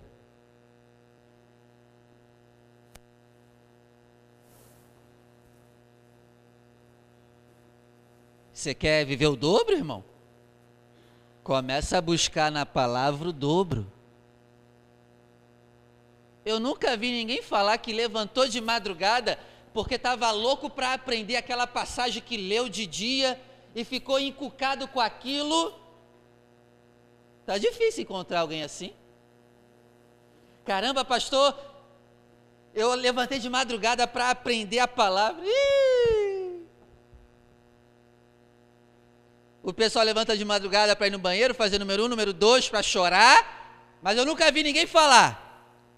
Você 8.53 8.75
quer 8.75 9.07
viver 9.07 9.25
o 9.25 9.35
dobro, 9.35 9.75
irmão? 9.75 10.03
Começa 11.43 11.97
a 11.97 12.01
buscar 12.01 12.51
na 12.51 12.63
palavra 12.63 13.29
o 13.29 13.33
dobro. 13.33 13.91
Eu 16.49 16.59
nunca 16.59 16.97
vi 16.97 17.11
ninguém 17.11 17.43
falar 17.43 17.77
que 17.77 17.93
levantou 17.93 18.47
de 18.47 18.59
madrugada 18.59 19.37
porque 19.71 19.93
estava 19.93 20.31
louco 20.31 20.67
para 20.67 20.93
aprender 20.93 21.35
aquela 21.35 21.67
passagem 21.67 22.23
que 22.23 22.35
leu 22.35 22.67
de 22.67 22.87
dia 22.87 23.39
e 23.75 23.83
ficou 23.83 24.19
encucado 24.19 24.87
com 24.87 24.99
aquilo. 24.99 25.71
Tá 27.45 27.59
difícil 27.59 28.01
encontrar 28.01 28.39
alguém 28.39 28.63
assim. 28.63 28.91
Caramba, 30.65 31.05
pastor, 31.05 31.55
eu 32.73 32.95
levantei 32.95 33.37
de 33.37 33.47
madrugada 33.47 34.07
para 34.07 34.31
aprender 34.31 34.79
a 34.79 34.87
palavra. 34.87 35.45
Ih! 35.45 36.63
O 39.61 39.71
pessoal 39.71 40.03
levanta 40.03 40.35
de 40.35 40.43
madrugada 40.43 40.95
para 40.95 41.05
ir 41.05 41.11
no 41.11 41.19
banheiro, 41.19 41.53
fazer 41.53 41.77
número 41.77 42.05
um, 42.05 42.07
número 42.07 42.33
dois, 42.33 42.67
para 42.67 42.81
chorar, 42.81 43.99
mas 44.01 44.17
eu 44.17 44.25
nunca 44.25 44.51
vi 44.51 44.63
ninguém 44.63 44.87
falar 44.87 45.48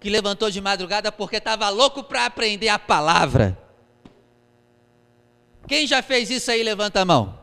que 0.02 0.10
levantou 0.10 0.50
de 0.50 0.60
madrugada 0.60 1.12
porque 1.12 1.36
estava 1.36 1.68
louco 1.68 2.02
para 2.02 2.26
aprender 2.26 2.68
a 2.68 2.76
palavra. 2.76 3.56
Quem 5.68 5.86
já 5.86 6.02
fez 6.02 6.28
isso 6.28 6.50
aí, 6.50 6.60
levanta 6.60 7.00
a 7.00 7.04
mão. 7.04 7.38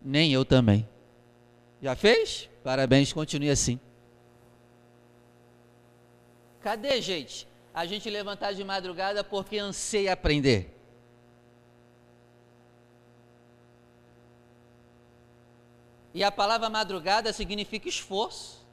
Nem 0.00 0.32
eu 0.32 0.44
também. 0.44 0.88
Já 1.82 1.96
fez? 1.96 2.48
Parabéns, 2.62 3.12
continue 3.12 3.50
assim. 3.50 3.80
Cadê, 6.60 7.02
gente? 7.02 7.48
A 7.74 7.84
gente 7.84 8.08
levantar 8.08 8.52
de 8.52 8.62
madrugada 8.62 9.24
porque 9.24 9.58
anseia 9.58 10.12
aprender. 10.12 10.72
E 16.14 16.22
a 16.22 16.30
palavra 16.30 16.70
madrugada 16.70 17.32
significa 17.32 17.88
esforço. 17.88 18.67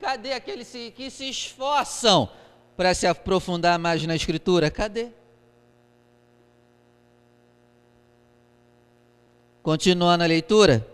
Cadê 0.00 0.32
aqueles 0.32 0.70
que 0.94 1.10
se 1.10 1.28
esforçam 1.28 2.28
para 2.76 2.94
se 2.94 3.06
aprofundar 3.06 3.78
mais 3.78 4.04
na 4.06 4.14
Escritura? 4.14 4.70
Cadê? 4.70 5.08
Continuando 9.62 10.24
a 10.24 10.26
leitura, 10.26 10.86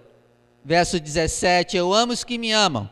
verso 0.65 0.99
17: 0.99 1.77
Eu 1.77 1.93
amo 1.93 2.13
os 2.13 2.25
que 2.25 2.39
me 2.39 2.51
amam, 2.51 2.91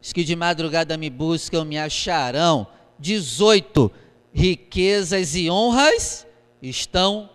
os 0.00 0.12
que 0.12 0.24
de 0.24 0.34
madrugada 0.34 0.96
me 0.96 1.08
buscam 1.08 1.64
me 1.64 1.78
acharão. 1.78 2.66
18: 2.98 3.90
Riquezas 4.32 5.34
e 5.36 5.48
honras 5.48 6.26
estão. 6.60 7.30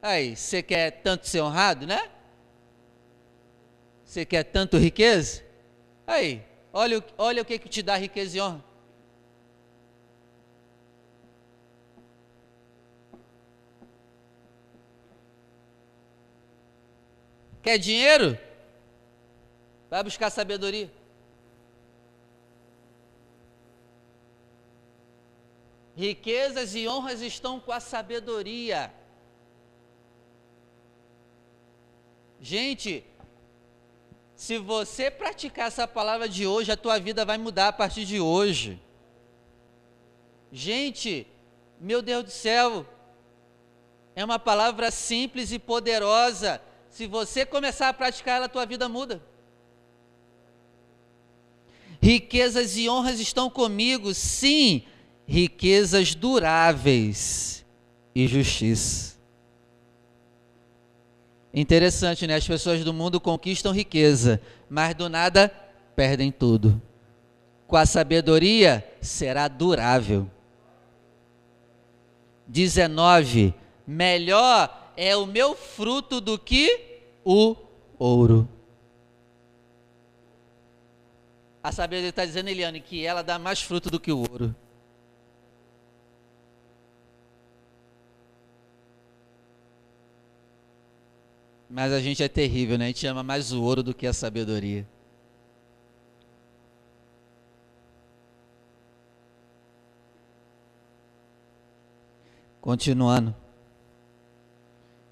Aí, 0.00 0.36
você 0.36 0.62
quer 0.62 0.90
tanto 1.02 1.28
ser 1.28 1.40
honrado, 1.42 1.86
né? 1.86 2.10
Você 4.04 4.24
quer 4.24 4.44
tanto 4.44 4.78
riqueza? 4.78 5.42
Aí, 6.06 6.42
Olha, 6.72 7.04
olha 7.18 7.42
o 7.42 7.44
que, 7.44 7.58
que 7.58 7.68
te 7.68 7.82
dá 7.82 7.96
riqueza 7.96 8.38
e 8.38 8.40
honra. 8.40 8.64
Quer 17.62 17.78
dinheiro? 17.78 18.38
Vai 19.90 20.02
buscar 20.02 20.30
sabedoria. 20.30 20.90
Riquezas 25.94 26.74
e 26.74 26.88
honras 26.88 27.20
estão 27.20 27.60
com 27.60 27.70
a 27.70 27.78
sabedoria. 27.78 28.92
Gente, 32.40 33.04
se 34.42 34.58
você 34.58 35.08
praticar 35.08 35.68
essa 35.68 35.86
palavra 35.86 36.28
de 36.28 36.44
hoje, 36.48 36.72
a 36.72 36.76
tua 36.76 36.98
vida 36.98 37.24
vai 37.24 37.38
mudar 37.38 37.68
a 37.68 37.72
partir 37.72 38.04
de 38.04 38.18
hoje. 38.18 38.76
Gente, 40.50 41.28
meu 41.80 42.02
Deus 42.02 42.24
do 42.24 42.30
céu, 42.30 42.84
é 44.16 44.24
uma 44.24 44.40
palavra 44.40 44.90
simples 44.90 45.52
e 45.52 45.60
poderosa. 45.60 46.60
Se 46.90 47.06
você 47.06 47.46
começar 47.46 47.88
a 47.88 47.92
praticar 47.92 48.38
ela, 48.38 48.46
a 48.46 48.48
tua 48.48 48.66
vida 48.66 48.88
muda. 48.88 49.22
Riquezas 52.02 52.76
e 52.76 52.88
honras 52.88 53.20
estão 53.20 53.48
comigo, 53.48 54.12
sim, 54.12 54.82
riquezas 55.24 56.16
duráveis 56.16 57.64
e 58.12 58.26
justiça. 58.26 59.16
Interessante, 61.54 62.26
né? 62.26 62.36
As 62.36 62.46
pessoas 62.46 62.82
do 62.82 62.94
mundo 62.94 63.20
conquistam 63.20 63.72
riqueza, 63.72 64.40
mas 64.70 64.94
do 64.94 65.08
nada 65.08 65.52
perdem 65.94 66.32
tudo. 66.32 66.80
Com 67.66 67.76
a 67.76 67.84
sabedoria 67.84 68.86
será 69.00 69.48
durável. 69.48 70.30
19. 72.46 73.54
Melhor 73.86 74.92
é 74.96 75.16
o 75.16 75.26
meu 75.26 75.54
fruto 75.54 76.20
do 76.20 76.38
que 76.38 77.00
o 77.24 77.56
ouro. 77.98 78.48
A 81.62 81.70
sabedoria 81.70 82.10
está 82.10 82.24
dizendo, 82.24 82.48
Eliane, 82.48 82.80
que 82.80 83.04
ela 83.04 83.22
dá 83.22 83.38
mais 83.38 83.62
fruto 83.62 83.90
do 83.90 84.00
que 84.00 84.10
o 84.10 84.18
ouro. 84.18 84.54
Mas 91.74 91.90
a 91.90 92.00
gente 92.00 92.22
é 92.22 92.28
terrível, 92.28 92.76
né? 92.76 92.84
A 92.84 92.88
gente 92.88 93.06
ama 93.06 93.22
mais 93.22 93.50
o 93.50 93.62
ouro 93.62 93.82
do 93.82 93.94
que 93.94 94.06
a 94.06 94.12
sabedoria. 94.12 94.86
Continuando. 102.60 103.34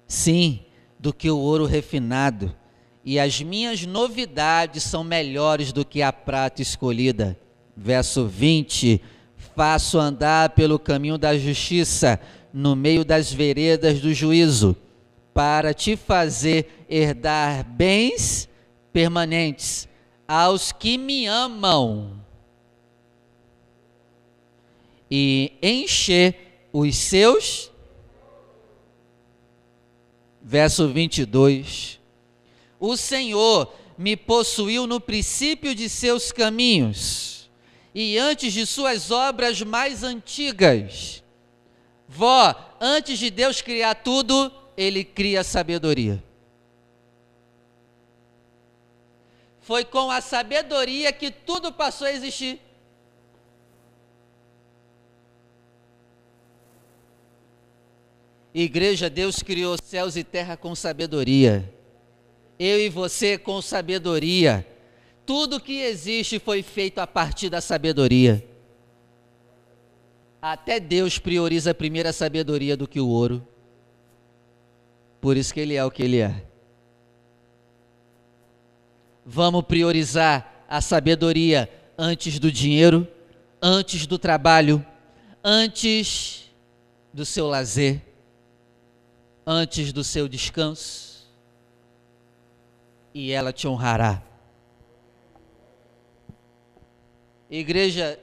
Sim, 0.07 0.59
do 0.99 1.11
que 1.11 1.31
o 1.31 1.37
ouro 1.39 1.65
refinado, 1.65 2.55
e 3.03 3.19
as 3.19 3.41
minhas 3.41 3.83
novidades 3.87 4.83
são 4.83 5.03
melhores 5.03 5.73
do 5.73 5.83
que 5.83 6.03
a 6.03 6.13
prata 6.13 6.61
escolhida. 6.61 7.35
Verso 7.75 8.27
20: 8.27 9.01
Faço 9.55 9.97
andar 9.97 10.49
pelo 10.49 10.77
caminho 10.77 11.17
da 11.17 11.35
justiça, 11.35 12.19
no 12.53 12.75
meio 12.75 13.03
das 13.03 13.33
veredas 13.33 13.99
do 13.99 14.13
juízo 14.13 14.77
para 15.33 15.73
te 15.73 15.95
fazer 15.95 16.85
herdar 16.89 17.63
bens 17.63 18.49
permanentes 18.91 19.87
aos 20.27 20.71
que 20.71 20.97
me 20.97 21.27
amam 21.27 22.21
e 25.09 25.51
encher 25.61 26.67
os 26.71 26.95
seus. 26.95 27.69
Verso 30.41 30.87
22. 30.87 31.99
O 32.79 32.95
Senhor 32.95 33.73
me 33.97 34.15
possuiu 34.15 34.87
no 34.87 34.99
princípio 34.99 35.75
de 35.75 35.89
seus 35.89 36.31
caminhos 36.31 37.51
e 37.93 38.17
antes 38.17 38.53
de 38.53 38.65
suas 38.65 39.11
obras 39.11 39.61
mais 39.61 40.01
antigas. 40.01 41.21
Vó, 42.07 42.55
antes 42.79 43.19
de 43.19 43.29
Deus 43.29 43.61
criar 43.61 43.95
tudo, 43.95 44.51
ele 44.75 45.03
cria 45.03 45.43
sabedoria. 45.43 46.23
Foi 49.61 49.85
com 49.85 50.09
a 50.09 50.19
sabedoria 50.21 51.13
que 51.13 51.31
tudo 51.31 51.71
passou 51.71 52.07
a 52.07 52.11
existir. 52.11 52.59
Igreja, 58.53 59.09
Deus 59.09 59.41
criou 59.41 59.77
céus 59.81 60.15
e 60.15 60.23
terra 60.23 60.57
com 60.57 60.75
sabedoria. 60.75 61.73
Eu 62.59 62.79
e 62.81 62.89
você 62.89 63.37
com 63.37 63.61
sabedoria. 63.61 64.67
Tudo 65.25 65.59
que 65.59 65.79
existe 65.79 66.37
foi 66.37 66.61
feito 66.61 66.99
a 66.99 67.07
partir 67.07 67.49
da 67.49 67.61
sabedoria. 67.61 68.45
Até 70.41 70.79
Deus 70.79 71.17
prioriza 71.17 71.73
primeiro 71.73 72.09
a 72.09 72.13
sabedoria 72.13 72.75
do 72.75 72.87
que 72.87 72.99
o 72.99 73.07
ouro. 73.07 73.47
Por 75.21 75.37
isso 75.37 75.53
que 75.53 75.59
ele 75.59 75.75
é 75.75 75.85
o 75.85 75.91
que 75.91 76.03
ele 76.03 76.19
é. 76.19 76.43
Vamos 79.25 79.63
priorizar 79.63 80.65
a 80.67 80.81
sabedoria 80.81 81.69
antes 81.97 82.39
do 82.39 82.51
dinheiro, 82.51 83.07
antes 83.61 84.05
do 84.05 84.17
trabalho, 84.17 84.85
antes 85.43 86.51
do 87.13 87.23
seu 87.23 87.47
lazer 87.47 88.01
antes 89.45 89.91
do 89.91 90.03
seu 90.03 90.27
descanso, 90.27 91.29
e 93.13 93.31
ela 93.31 93.51
te 93.51 93.67
honrará. 93.67 94.23
Igreja, 97.49 98.17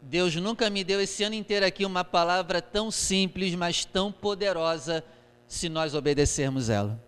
Deus 0.00 0.34
nunca 0.36 0.70
me 0.70 0.84
deu 0.84 1.00
esse 1.00 1.24
ano 1.24 1.34
inteiro 1.34 1.66
aqui 1.66 1.84
uma 1.84 2.04
palavra 2.04 2.62
tão 2.62 2.90
simples, 2.90 3.54
mas 3.54 3.84
tão 3.84 4.12
poderosa, 4.12 5.04
se 5.50 5.68
nós 5.68 5.96
obedecermos 5.96 6.70
ela. 6.70 7.02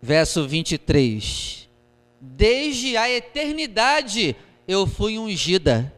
Verso 0.00 0.48
23. 0.48 1.68
Desde 2.18 2.96
a 2.96 3.10
eternidade 3.10 4.34
eu 4.66 4.86
fui 4.86 5.18
ungida. 5.18 5.94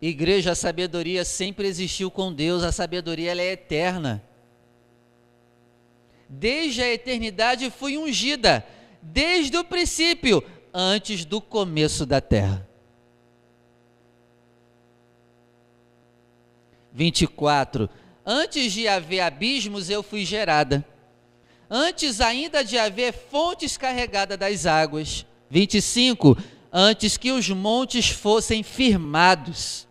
Igreja, 0.00 0.52
a 0.52 0.54
sabedoria 0.54 1.24
sempre 1.24 1.66
existiu 1.66 2.10
com 2.10 2.34
Deus, 2.34 2.62
a 2.62 2.70
sabedoria 2.70 3.30
ela 3.30 3.40
é 3.40 3.52
eterna. 3.52 4.22
Desde 6.28 6.82
a 6.82 6.92
eternidade 6.92 7.70
fui 7.70 7.96
ungida, 7.96 8.62
desde 9.00 9.56
o 9.56 9.64
princípio, 9.64 10.44
antes 10.78 11.24
do 11.24 11.40
começo 11.40 12.04
da 12.04 12.20
terra. 12.20 12.68
24. 16.92 17.88
Antes 18.26 18.74
de 18.74 18.86
haver 18.86 19.20
abismos, 19.20 19.88
eu 19.88 20.02
fui 20.02 20.22
gerada. 20.22 20.84
Antes 21.70 22.20
ainda 22.20 22.62
de 22.62 22.76
haver 22.76 23.14
fontes 23.14 23.78
carregadas 23.78 24.36
das 24.36 24.66
águas, 24.66 25.24
25. 25.48 26.36
Antes 26.70 27.16
que 27.16 27.32
os 27.32 27.48
montes 27.48 28.10
fossem 28.10 28.62
firmados, 28.62 29.88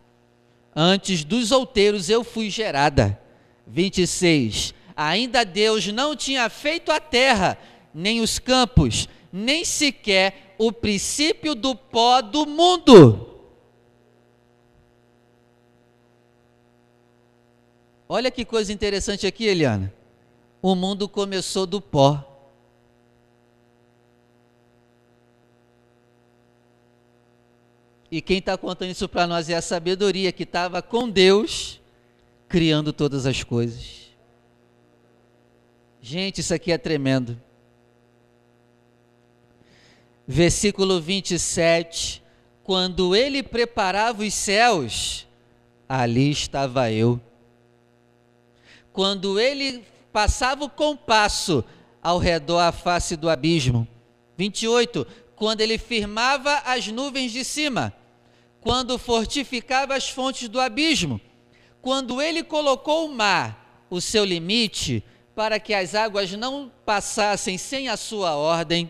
antes 0.76 1.24
dos 1.24 1.52
outeiros 1.52 2.12
eu 2.12 2.24
fui 2.24 2.52
gerada. 2.52 3.20
26. 3.66 4.72
Ainda 4.96 5.44
Deus 5.44 5.88
não 5.88 6.16
tinha 6.16 6.48
feito 6.48 6.92
a 6.92 7.00
terra, 7.00 7.58
nem 7.92 8.22
os 8.22 8.38
campos, 8.38 9.10
nem 9.34 9.66
sequer 9.66 10.45
o 10.58 10.72
princípio 10.72 11.56
do 11.56 11.76
pó 11.76 12.22
do 12.22 12.46
mundo. 12.46 13.30
Olha 18.08 18.30
que 18.30 18.46
coisa 18.46 18.72
interessante 18.72 19.26
aqui, 19.26 19.46
Eliana. 19.46 19.94
O 20.62 20.76
mundo 20.76 21.10
começou 21.10 21.66
do 21.66 21.82
pó. 21.82 22.24
E 28.12 28.22
quem 28.22 28.38
está 28.38 28.58
contando 28.58 28.92
isso 28.92 29.10
para 29.10 29.28
nós 29.28 29.50
é 29.50 29.56
a 29.56 29.62
sabedoria 29.62 30.32
que 30.32 30.44
estava 30.44 30.82
com 30.82 31.10
Deus, 31.10 31.82
criando 32.48 32.94
todas 32.94 33.26
as 33.26 33.44
coisas. 33.44 34.12
Gente, 36.00 36.40
isso 36.40 36.54
aqui 36.54 36.72
é 36.72 36.78
tremendo. 36.78 37.42
Versículo 40.28 41.00
27. 41.00 42.22
Quando 42.64 43.16
ele 43.16 43.44
preparava 43.44 44.24
os 44.24 44.34
céus, 44.34 45.28
ali 45.88 46.32
estava 46.32 46.92
eu. 46.92 47.20
Quando 48.92 49.40
ele 49.40 49.84
passava 50.12 50.64
o 50.64 50.70
compasso 50.70 51.64
ao 52.02 52.18
redor 52.18 52.60
a 52.60 52.72
face 52.72 53.16
do 53.16 53.30
abismo. 53.30 53.88
28. 54.38 55.06
Quando 55.36 55.62
ele 55.62 55.78
firmava 55.78 56.62
as 56.66 56.88
nuvens 56.88 57.32
de 57.32 57.44
cima 57.44 57.94
quando 58.66 58.98
fortificava 58.98 59.94
as 59.94 60.10
fontes 60.10 60.50
do 60.50 60.60
abismo, 60.60 61.22
quando 61.84 62.20
ele 62.20 62.42
colocou 62.42 63.06
o 63.06 63.14
mar, 63.14 63.86
o 63.92 64.02
seu 64.02 64.26
limite, 64.26 65.04
para 65.36 65.60
que 65.60 65.72
as 65.72 65.94
águas 65.94 66.32
não 66.32 66.72
passassem 66.84 67.60
sem 67.60 67.90
a 67.90 67.96
sua 67.96 68.36
ordem, 68.36 68.90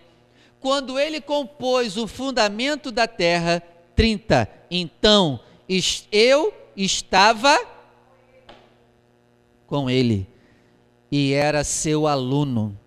quando 0.60 1.00
ele 1.00 1.22
compôs 1.22 1.98
o 1.98 2.08
fundamento 2.08 2.91
da 2.91 3.08
terra, 3.08 3.62
30. 3.96 4.50
Então 4.70 5.39
eu 6.12 6.54
estava 6.76 7.58
com 9.68 9.89
ele 9.89 10.28
e 11.12 11.34
era 11.34 11.63
seu 11.63 12.08
aluno 12.08 12.78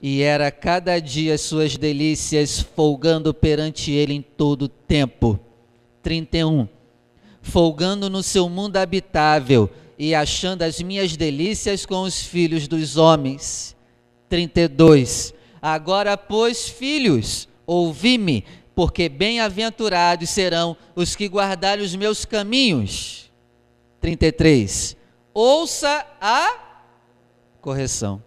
e 0.00 0.22
era 0.22 0.50
cada 0.50 0.98
dia 1.00 1.36
suas 1.36 1.76
delícias 1.76 2.60
folgando 2.60 3.34
perante 3.34 3.90
ele 3.90 4.14
em 4.14 4.22
todo 4.22 4.62
o 4.62 4.68
tempo. 4.68 5.38
31. 6.02 6.68
Folgando 7.42 8.08
no 8.08 8.22
seu 8.22 8.48
mundo 8.48 8.76
habitável 8.76 9.68
e 9.98 10.14
achando 10.14 10.62
as 10.62 10.80
minhas 10.80 11.16
delícias 11.16 11.84
com 11.84 12.02
os 12.02 12.22
filhos 12.22 12.68
dos 12.68 12.96
homens. 12.96 13.76
32. 14.28 15.34
Agora, 15.60 16.16
pois, 16.16 16.68
filhos, 16.68 17.48
ouvi-me, 17.66 18.44
porque 18.74 19.08
bem-aventurados 19.08 20.30
serão 20.30 20.76
os 20.94 21.16
que 21.16 21.28
guardarem 21.28 21.84
os 21.84 21.94
meus 21.96 22.24
caminhos. 22.24 23.30
33. 24.00 24.96
Ouça 25.34 26.06
a 26.20 26.56
correção. 27.60 28.22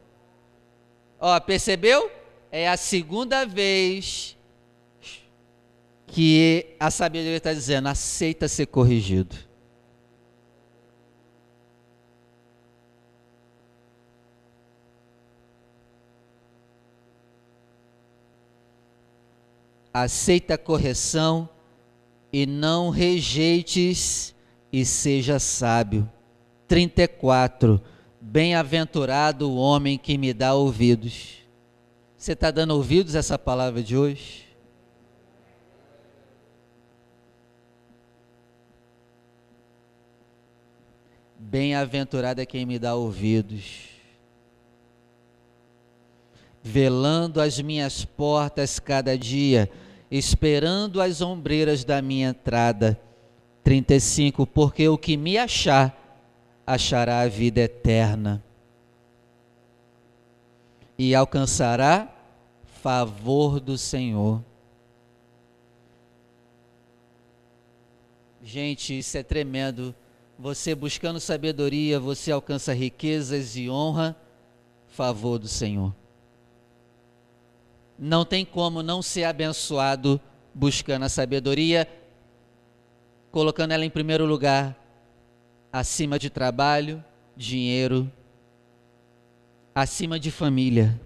Ó, 1.19 1.39
percebeu? 1.39 2.11
É 2.51 2.67
a 2.67 2.75
segunda 2.75 3.45
vez 3.45 4.37
que 6.07 6.75
a 6.79 6.91
sabedoria 6.91 7.37
está 7.37 7.53
dizendo: 7.53 7.87
aceita 7.87 8.47
ser 8.47 8.65
corrigido. 8.65 9.35
Aceita 19.93 20.53
a 20.53 20.57
correção 20.57 21.49
e 22.31 22.45
não 22.45 22.89
rejeites 22.89 24.33
e 24.71 24.85
seja 24.85 25.39
sábio. 25.39 26.09
34. 26.67 27.81
Bem-aventurado 28.19 29.49
o 29.49 29.55
homem 29.57 29.97
que 29.97 30.17
me 30.17 30.33
dá 30.33 30.53
ouvidos. 30.53 31.39
Você 32.15 32.33
está 32.33 32.51
dando 32.51 32.71
ouvidos 32.75 33.15
a 33.15 33.19
essa 33.19 33.37
palavra 33.37 33.81
de 33.81 33.97
hoje? 33.97 34.47
Bem-aventurado 41.37 42.39
é 42.39 42.45
quem 42.45 42.65
me 42.65 42.79
dá 42.79 42.95
ouvidos, 42.95 43.90
velando 46.63 47.41
as 47.41 47.59
minhas 47.59 48.05
portas 48.05 48.79
cada 48.79 49.17
dia, 49.17 49.69
esperando 50.09 51.01
as 51.01 51.21
ombreiras 51.21 51.83
da 51.83 52.01
minha 52.01 52.29
entrada. 52.29 52.99
35. 53.63 54.45
Porque 54.45 54.87
o 54.87 54.97
que 54.97 55.17
me 55.17 55.37
achar, 55.37 55.97
achará 56.65 57.21
a 57.21 57.27
vida 57.27 57.61
eterna 57.61 58.43
e 60.97 61.15
alcançará 61.15 62.13
favor 62.81 63.59
do 63.59 63.77
Senhor. 63.77 64.43
Gente, 68.43 68.97
isso 68.97 69.17
é 69.17 69.23
tremendo. 69.23 69.95
Você 70.37 70.73
buscando 70.73 71.19
sabedoria, 71.19 71.99
você 71.99 72.31
alcança 72.31 72.73
riquezas 72.73 73.55
e 73.55 73.69
honra, 73.69 74.15
favor 74.87 75.37
do 75.37 75.47
Senhor. 75.47 75.93
Não 78.03 78.25
tem 78.25 78.43
como 78.43 78.81
não 78.81 78.99
ser 78.99 79.25
abençoado 79.25 80.19
buscando 80.55 81.05
a 81.05 81.09
sabedoria, 81.09 81.87
colocando 83.31 83.73
ela 83.73 83.85
em 83.85 83.91
primeiro 83.91 84.25
lugar, 84.25 84.75
acima 85.71 86.17
de 86.17 86.27
trabalho, 86.27 87.03
dinheiro, 87.37 88.11
acima 89.75 90.19
de 90.19 90.31
família. 90.31 90.99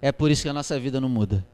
É 0.00 0.10
por 0.10 0.30
isso 0.30 0.44
que 0.44 0.48
a 0.48 0.54
nossa 0.54 0.80
vida 0.80 1.02
não 1.02 1.08
muda. 1.10 1.46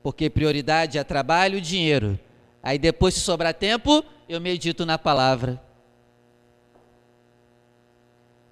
Porque 0.00 0.30
prioridade 0.30 0.98
é 0.98 1.02
trabalho 1.02 1.58
e 1.58 1.60
dinheiro. 1.60 2.16
Aí 2.62 2.78
depois, 2.78 3.14
se 3.14 3.20
sobrar 3.20 3.54
tempo, 3.54 4.04
eu 4.28 4.40
medito 4.40 4.86
na 4.86 4.96
palavra. 4.96 5.60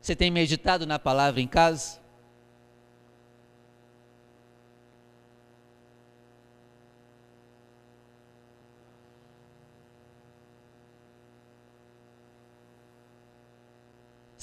Você 0.00 0.16
tem 0.16 0.32
meditado 0.32 0.84
na 0.84 0.98
palavra 0.98 1.40
em 1.40 1.46
casa? 1.46 2.02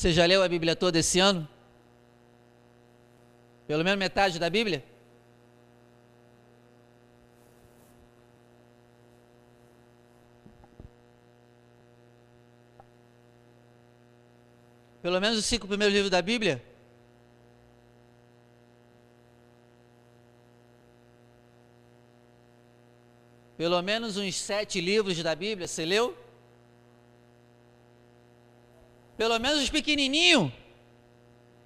Você 0.02 0.12
já 0.12 0.26
leu 0.26 0.42
a 0.42 0.48
Bíblia 0.48 0.76
toda 0.76 0.98
esse 0.98 1.20
ano? 1.20 1.48
Pelo 3.68 3.84
menos 3.84 4.00
metade 4.00 4.40
da 4.40 4.50
Bíblia? 4.50 4.84
Pelo 15.04 15.22
menos 15.22 15.38
os 15.38 15.46
cinco 15.46 15.68
primeiros 15.68 15.94
livros 15.94 16.10
da 16.10 16.20
Bíblia? 16.20 16.66
Pelo 23.56 23.80
menos 23.84 24.18
uns 24.18 24.36
sete 24.36 24.82
livros 24.82 25.22
da 25.22 25.36
Bíblia, 25.36 25.68
você 25.68 25.86
leu? 25.86 26.18
Pelo 29.22 29.38
menos 29.38 29.62
os 29.62 29.70
pequenininhos. 29.70 30.52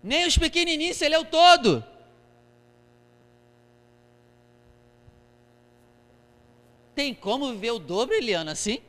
Nem 0.04 0.28
os 0.28 0.38
pequenininhos 0.38 0.98
você 0.98 1.08
leu 1.08 1.24
todo. 1.24 1.82
Tem 6.94 7.14
como 7.14 7.54
viver 7.54 7.72
o 7.72 7.80
dobro, 7.80 8.14
Eliana, 8.14 8.52
assim? 8.52 8.80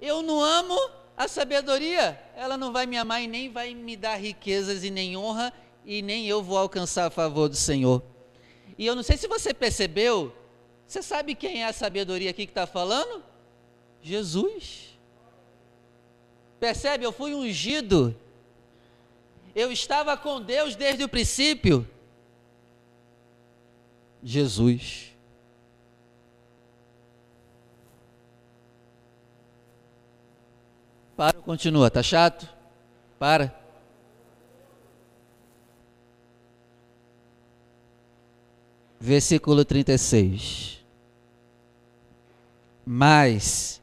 Eu 0.00 0.22
não 0.22 0.42
amo 0.42 0.74
a 1.14 1.28
sabedoria, 1.28 2.18
ela 2.34 2.56
não 2.56 2.72
vai 2.72 2.86
me 2.86 2.96
amar 2.96 3.22
e 3.22 3.26
nem 3.26 3.50
vai 3.50 3.74
me 3.74 3.94
dar 3.94 4.16
riquezas 4.16 4.84
e 4.84 4.90
nem 4.90 5.18
honra, 5.18 5.52
e 5.84 6.00
nem 6.00 6.26
eu 6.26 6.42
vou 6.42 6.56
alcançar 6.56 7.04
a 7.04 7.10
favor 7.10 7.46
do 7.46 7.56
Senhor. 7.56 8.02
E 8.78 8.86
eu 8.86 8.96
não 8.96 9.02
sei 9.02 9.18
se 9.18 9.28
você 9.28 9.52
percebeu, 9.52 10.34
você 10.86 11.02
sabe 11.02 11.34
quem 11.34 11.62
é 11.62 11.66
a 11.66 11.74
sabedoria 11.74 12.30
aqui 12.30 12.46
que 12.46 12.52
está 12.52 12.66
falando? 12.66 13.33
Jesus. 14.04 14.98
Percebe? 16.60 17.06
Eu 17.06 17.12
fui 17.12 17.34
ungido. 17.34 18.14
Eu 19.56 19.72
estava 19.72 20.14
com 20.14 20.42
Deus 20.42 20.76
desde 20.76 21.02
o 21.02 21.08
princípio. 21.08 21.88
Jesus. 24.22 25.10
Para, 31.16 31.40
continua. 31.40 31.90
Tá 31.90 32.02
chato? 32.02 32.46
Para. 33.18 33.58
Versículo 39.00 39.64
36. 39.64 40.84
Mas 42.84 43.82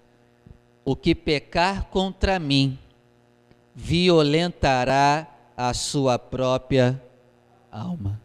o 0.84 0.96
que 0.96 1.13
pecar 1.13 1.86
contra 1.86 2.39
mim 2.39 2.78
violentará 3.76 5.28
a 5.56 5.74
sua 5.74 6.17
própria 6.17 7.02
alma. 7.72 8.20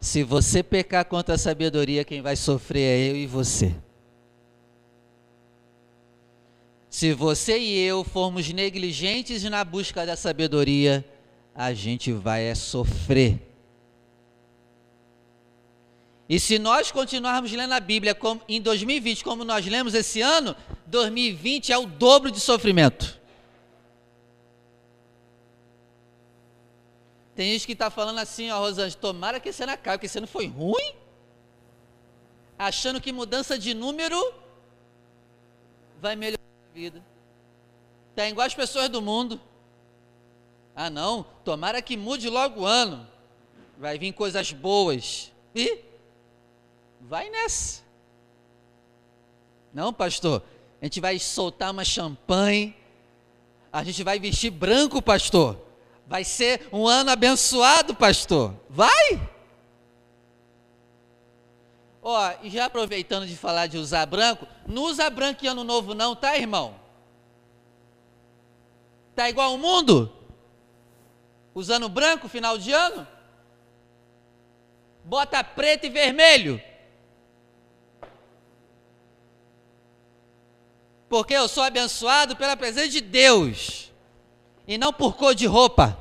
Se 0.00 0.22
você 0.22 0.62
pecar 0.62 1.04
contra 1.04 1.34
a 1.34 1.38
sabedoria, 1.38 2.04
quem 2.04 2.22
vai 2.22 2.36
sofrer 2.36 2.82
é 2.82 3.10
eu 3.10 3.16
e 3.16 3.26
você. 3.26 3.74
Se 6.88 7.12
você 7.12 7.58
e 7.58 7.78
eu 7.78 8.04
formos 8.04 8.50
negligentes 8.52 9.42
na 9.44 9.64
busca 9.64 10.06
da 10.06 10.16
sabedoria, 10.16 11.04
a 11.54 11.72
gente 11.72 12.12
vai 12.12 12.44
é 12.44 12.54
sofrer. 12.54 13.47
E 16.28 16.38
se 16.38 16.58
nós 16.58 16.92
continuarmos 16.92 17.50
lendo 17.50 17.72
a 17.72 17.80
Bíblia 17.80 18.14
como, 18.14 18.42
em 18.46 18.60
2020, 18.60 19.24
como 19.24 19.44
nós 19.44 19.66
lemos 19.66 19.94
esse 19.94 20.20
ano, 20.20 20.54
2020 20.86 21.72
é 21.72 21.78
o 21.78 21.86
dobro 21.86 22.30
de 22.30 22.38
sofrimento. 22.38 23.18
Tem 27.34 27.52
gente 27.52 27.66
que 27.66 27.72
está 27.72 27.88
falando 27.88 28.18
assim, 28.18 28.50
ó, 28.50 28.58
Rosângela, 28.58 29.00
tomara 29.00 29.40
que 29.40 29.48
esse 29.48 29.62
ano 29.62 29.72
acabe, 29.72 29.96
porque 29.96 30.06
esse 30.06 30.18
ano 30.18 30.26
foi 30.26 30.46
ruim. 30.48 30.92
Achando 32.58 33.00
que 33.00 33.12
mudança 33.12 33.56
de 33.56 33.72
número 33.72 34.34
vai 36.00 36.14
melhorar 36.14 36.42
a 36.42 36.74
vida. 36.74 37.02
Está 38.10 38.28
igual 38.28 38.46
as 38.46 38.54
pessoas 38.54 38.88
do 38.88 39.00
mundo. 39.00 39.40
Ah, 40.74 40.90
não, 40.90 41.24
tomara 41.44 41.80
que 41.80 41.96
mude 41.96 42.28
logo 42.28 42.62
o 42.62 42.66
ano. 42.66 43.08
Vai 43.78 43.98
vir 43.98 44.12
coisas 44.12 44.52
boas. 44.52 45.32
E 45.54 45.87
Vai 47.08 47.30
nessa. 47.30 47.82
Não, 49.72 49.94
pastor, 49.94 50.42
a 50.80 50.84
gente 50.84 51.00
vai 51.00 51.18
soltar 51.18 51.70
uma 51.70 51.84
champanhe, 51.84 52.76
a 53.72 53.82
gente 53.82 54.04
vai 54.04 54.18
vestir 54.18 54.50
branco, 54.50 55.00
pastor. 55.00 55.58
Vai 56.06 56.22
ser 56.22 56.68
um 56.70 56.86
ano 56.86 57.10
abençoado, 57.10 57.94
pastor. 57.94 58.54
Vai! 58.68 59.26
Ó, 62.02 62.32
e 62.42 62.50
já 62.50 62.66
aproveitando 62.66 63.26
de 63.26 63.36
falar 63.36 63.68
de 63.68 63.78
usar 63.78 64.04
branco, 64.04 64.46
não 64.66 64.82
usa 64.82 65.08
branco 65.08 65.42
em 65.44 65.48
ano 65.48 65.64
novo 65.64 65.94
não, 65.94 66.14
tá, 66.14 66.36
irmão? 66.36 66.74
Tá 69.14 69.30
igual 69.30 69.54
o 69.54 69.58
mundo? 69.58 70.12
Usando 71.54 71.88
branco 71.88 72.28
final 72.28 72.58
de 72.58 72.70
ano? 72.70 73.06
Bota 75.02 75.42
preto 75.42 75.86
e 75.86 75.90
vermelho. 75.90 76.67
Porque 81.08 81.34
eu 81.34 81.48
sou 81.48 81.62
abençoado 81.62 82.36
pela 82.36 82.56
presença 82.56 82.88
de 82.88 83.00
Deus 83.00 83.90
e 84.66 84.76
não 84.76 84.92
por 84.92 85.16
cor 85.16 85.34
de 85.34 85.46
roupa. 85.46 85.98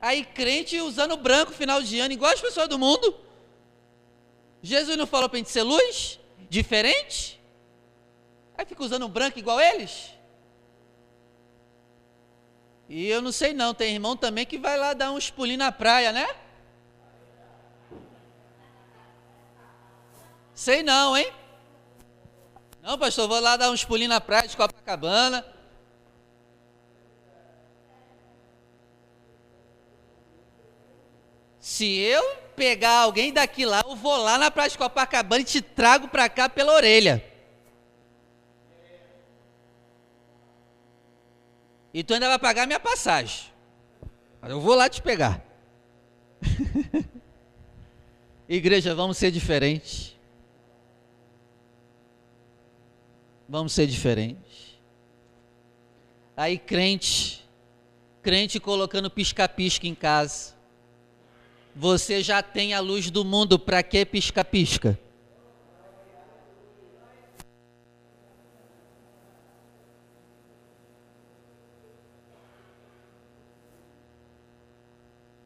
Aí 0.00 0.24
crente 0.24 0.80
usando 0.80 1.16
branco 1.16 1.52
final 1.52 1.80
de 1.80 1.98
ano, 2.00 2.12
igual 2.12 2.32
as 2.32 2.40
pessoas 2.40 2.68
do 2.68 2.78
mundo. 2.78 3.14
Jesus 4.60 4.96
não 4.96 5.06
falou 5.06 5.28
para 5.28 5.36
a 5.36 5.38
gente 5.38 5.50
ser 5.50 5.62
luz? 5.62 6.18
Diferente? 6.50 7.40
Aí 8.56 8.66
fica 8.66 8.82
usando 8.82 9.08
branco 9.08 9.38
igual 9.38 9.60
eles? 9.60 10.12
E 12.88 13.08
eu 13.08 13.22
não 13.22 13.32
sei 13.32 13.52
não, 13.54 13.72
tem 13.72 13.94
irmão 13.94 14.16
também 14.16 14.44
que 14.44 14.58
vai 14.58 14.76
lá 14.76 14.92
dar 14.92 15.10
uns 15.10 15.30
pulinhos 15.30 15.58
na 15.58 15.72
praia, 15.72 16.12
né? 16.12 16.26
Sei 20.54 20.82
não, 20.82 21.16
hein? 21.16 21.32
Não, 22.84 22.98
pastor, 22.98 23.26
vou 23.26 23.40
lá 23.40 23.56
dar 23.56 23.70
uns 23.70 23.82
pulinhos 23.82 24.10
na 24.10 24.20
praia 24.20 24.46
de 24.46 24.54
Copacabana. 24.54 25.42
Se 31.58 31.96
eu 31.96 32.36
pegar 32.54 32.98
alguém 32.98 33.32
daqui 33.32 33.64
lá, 33.64 33.82
eu 33.86 33.96
vou 33.96 34.18
lá 34.18 34.36
na 34.36 34.50
praia 34.50 34.68
de 34.68 34.76
Copacabana 34.76 35.40
e 35.40 35.46
te 35.46 35.62
trago 35.62 36.08
para 36.08 36.28
cá 36.28 36.46
pela 36.46 36.74
orelha. 36.74 37.24
E 41.94 42.04
tu 42.04 42.12
ainda 42.12 42.28
vai 42.28 42.38
pagar 42.38 42.66
minha 42.66 42.78
passagem. 42.78 43.50
Mas 44.42 44.50
eu 44.50 44.60
vou 44.60 44.74
lá 44.74 44.90
te 44.90 45.00
pegar. 45.00 45.42
Igreja, 48.46 48.94
vamos 48.94 49.16
ser 49.16 49.30
diferentes. 49.30 50.13
Vamos 53.48 53.72
ser 53.72 53.86
diferentes. 53.86 54.78
Aí, 56.36 56.58
crente, 56.58 57.44
crente 58.22 58.58
colocando 58.58 59.10
pisca-pisca 59.10 59.86
em 59.86 59.94
casa. 59.94 60.54
Você 61.76 62.22
já 62.22 62.42
tem 62.42 62.72
a 62.72 62.80
luz 62.80 63.10
do 63.10 63.24
mundo, 63.24 63.58
para 63.58 63.82
que 63.82 64.04
pisca-pisca? 64.04 64.98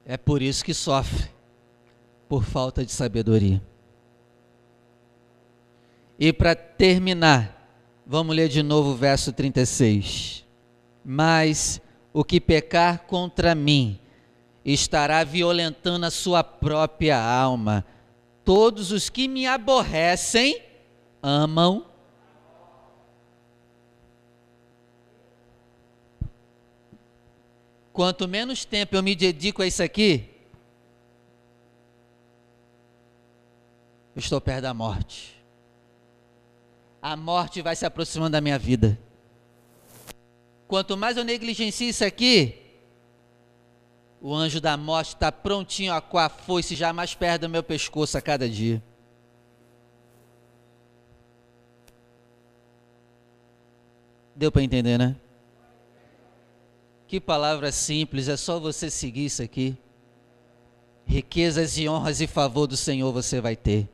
É 0.05 0.17
por 0.17 0.41
isso 0.41 0.65
que 0.65 0.73
sofre, 0.73 1.29
por 2.31 2.43
falta 2.43 2.83
de 2.83 2.91
sabedoria. 2.91 3.63
E 6.19 6.33
para 6.33 6.55
terminar, 6.55 7.58
vamos 8.09 8.35
ler 8.35 8.49
de 8.49 8.63
novo 8.63 8.93
o 8.93 8.97
verso 8.97 9.31
36. 9.33 10.43
Mas 11.05 11.81
o 12.11 12.25
que 12.25 12.41
pecar 12.41 13.01
contra 13.01 13.55
mim 13.55 14.01
estará 14.65 15.23
violentando 15.23 16.07
a 16.07 16.11
sua 16.11 16.43
própria 16.43 17.21
alma. 17.21 17.85
Todos 18.45 18.91
os 18.91 19.11
que 19.11 19.29
me 19.29 19.47
aborrecem 19.47 20.63
amam 21.23 21.85
Quanto 27.93 28.29
menos 28.29 28.65
tempo 28.65 28.95
eu 28.95 29.03
me 29.03 29.13
dedico 29.17 29.61
a 29.61 29.67
isso 29.67 29.83
aqui, 29.83 30.31
eu 34.15 34.21
estou 34.21 34.41
perto 34.41 34.63
da 34.63 34.73
morte. 34.73 35.38
A 37.01 37.17
morte 37.17 37.63
vai 37.63 37.77
se 37.77 37.87
aproximando 37.87 38.33
da 38.33 38.41
minha 38.41 38.59
vida. 38.59 38.99
Quanto 40.67 40.97
mais 40.97 41.17
eu 41.17 41.25
negligencio 41.25 41.89
isso 41.89 42.05
aqui, 42.05 42.55
o 44.21 44.35
anjo 44.35 44.61
da 44.61 44.77
morte 44.77 45.15
está 45.15 45.31
prontinho 45.31 45.93
a 45.95 46.01
com 46.01 46.19
a 46.19 46.29
foice 46.29 46.75
já 46.75 46.93
mais 46.93 47.15
perto 47.15 47.43
do 47.43 47.49
meu 47.49 47.63
pescoço 47.63 48.19
a 48.19 48.21
cada 48.21 48.49
dia. 48.49 48.83
Deu 54.35 54.53
para 54.53 54.63
entender, 54.63 54.99
né? 54.99 55.17
Que 57.07 57.19
palavra 57.19 57.73
simples, 57.73 58.29
é 58.29 58.37
só 58.37 58.61
você 58.61 58.91
seguir 58.91 59.25
isso 59.25 59.43
aqui. 59.43 59.77
Riquezas 61.07 61.79
e 61.79 61.89
honras 61.89 62.21
e 62.21 62.27
favor 62.27 62.67
do 62.67 62.77
Senhor 62.77 63.11
você 63.11 63.41
vai 63.41 63.57
ter. 63.57 63.89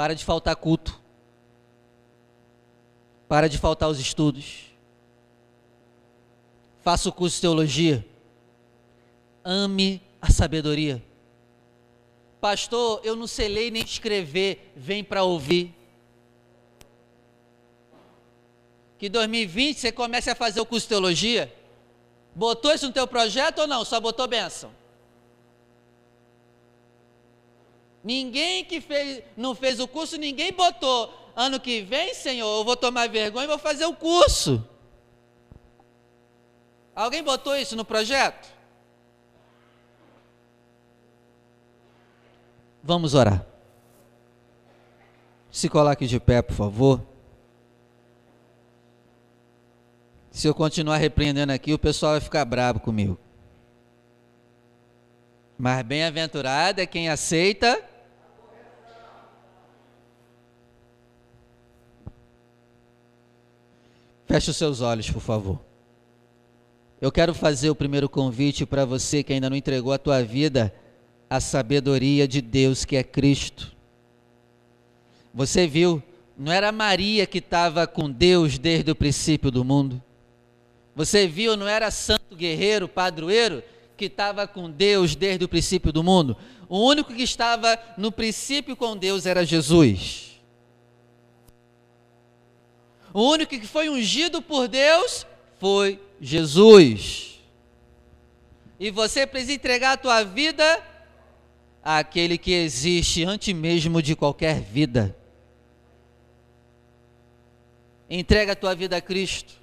Para 0.00 0.14
de 0.14 0.24
faltar 0.24 0.56
culto. 0.56 0.98
Para 3.28 3.50
de 3.50 3.58
faltar 3.58 3.86
os 3.86 4.00
estudos. 4.00 4.72
Faça 6.82 7.10
o 7.10 7.12
curso 7.12 7.36
de 7.36 7.42
teologia. 7.42 8.06
Ame 9.44 10.00
a 10.18 10.32
sabedoria. 10.32 11.04
Pastor, 12.40 13.02
eu 13.04 13.14
não 13.14 13.26
sei 13.26 13.46
ler 13.48 13.70
nem 13.70 13.82
escrever, 13.82 14.72
vem 14.74 15.04
para 15.04 15.22
ouvir. 15.22 15.74
que 18.98 19.10
2020 19.10 19.80
você 19.80 19.92
comece 19.92 20.30
a 20.30 20.34
fazer 20.34 20.62
o 20.62 20.66
curso 20.66 20.86
de 20.86 20.88
teologia? 20.88 21.54
Botou 22.34 22.72
isso 22.72 22.86
no 22.86 22.92
teu 22.94 23.06
projeto 23.06 23.58
ou 23.58 23.66
não? 23.66 23.84
Só 23.84 24.00
botou 24.00 24.26
bênção? 24.26 24.79
Ninguém 28.02 28.64
que 28.64 28.80
fez, 28.80 29.22
não 29.36 29.54
fez 29.54 29.78
o 29.78 29.86
curso, 29.86 30.16
ninguém 30.16 30.52
botou. 30.52 31.12
Ano 31.36 31.60
que 31.60 31.82
vem, 31.82 32.14
Senhor, 32.14 32.58
eu 32.58 32.64
vou 32.64 32.76
tomar 32.76 33.08
vergonha 33.08 33.44
e 33.44 33.48
vou 33.48 33.58
fazer 33.58 33.84
o 33.84 33.94
curso. 33.94 34.66
Alguém 36.94 37.22
botou 37.22 37.56
isso 37.56 37.76
no 37.76 37.84
projeto? 37.84 38.48
Vamos 42.82 43.14
orar. 43.14 43.44
Se 45.50 45.68
coloque 45.68 46.06
de 46.06 46.18
pé, 46.18 46.40
por 46.42 46.54
favor. 46.54 47.00
Se 50.30 50.46
eu 50.46 50.54
continuar 50.54 50.96
repreendendo 50.96 51.52
aqui, 51.52 51.74
o 51.74 51.78
pessoal 51.78 52.12
vai 52.12 52.20
ficar 52.20 52.44
bravo 52.44 52.80
comigo. 52.80 53.18
Mas 55.58 55.82
bem-aventurado 55.84 56.80
é 56.80 56.86
quem 56.86 57.10
aceita. 57.10 57.89
Feche 64.30 64.48
os 64.48 64.56
seus 64.56 64.80
olhos, 64.80 65.10
por 65.10 65.20
favor. 65.20 65.58
Eu 67.00 67.10
quero 67.10 67.34
fazer 67.34 67.68
o 67.68 67.74
primeiro 67.74 68.08
convite 68.08 68.64
para 68.64 68.84
você 68.84 69.24
que 69.24 69.32
ainda 69.32 69.50
não 69.50 69.56
entregou 69.56 69.92
a 69.92 69.98
tua 69.98 70.22
vida 70.22 70.72
à 71.28 71.40
sabedoria 71.40 72.28
de 72.28 72.40
Deus, 72.40 72.84
que 72.84 72.94
é 72.94 73.02
Cristo. 73.02 73.74
Você 75.34 75.66
viu, 75.66 76.00
não 76.38 76.52
era 76.52 76.70
Maria 76.70 77.26
que 77.26 77.38
estava 77.38 77.88
com 77.88 78.08
Deus 78.08 78.56
desde 78.56 78.92
o 78.92 78.94
princípio 78.94 79.50
do 79.50 79.64
mundo. 79.64 80.00
Você 80.94 81.26
viu, 81.26 81.56
não 81.56 81.66
era 81.66 81.90
santo 81.90 82.36
guerreiro, 82.36 82.86
padroeiro, 82.86 83.64
que 83.96 84.04
estava 84.04 84.46
com 84.46 84.70
Deus 84.70 85.16
desde 85.16 85.44
o 85.44 85.48
princípio 85.48 85.92
do 85.92 86.04
mundo? 86.04 86.36
O 86.68 86.78
único 86.78 87.12
que 87.12 87.24
estava 87.24 87.76
no 87.98 88.12
princípio 88.12 88.76
com 88.76 88.96
Deus 88.96 89.26
era 89.26 89.44
Jesus. 89.44 90.29
O 93.12 93.22
único 93.22 93.58
que 93.58 93.66
foi 93.66 93.88
ungido 93.88 94.40
por 94.40 94.68
Deus 94.68 95.26
foi 95.58 96.00
Jesus. 96.20 97.40
E 98.78 98.90
você 98.90 99.26
precisa 99.26 99.52
entregar 99.52 99.92
a 99.92 99.96
tua 99.96 100.22
vida 100.22 100.82
àquele 101.82 102.38
que 102.38 102.52
existe 102.52 103.24
antes 103.24 103.54
mesmo 103.54 104.00
de 104.00 104.16
qualquer 104.16 104.60
vida. 104.60 105.16
Entrega 108.08 108.52
a 108.52 108.56
tua 108.56 108.74
vida 108.74 108.96
a 108.96 109.00
Cristo. 109.00 109.54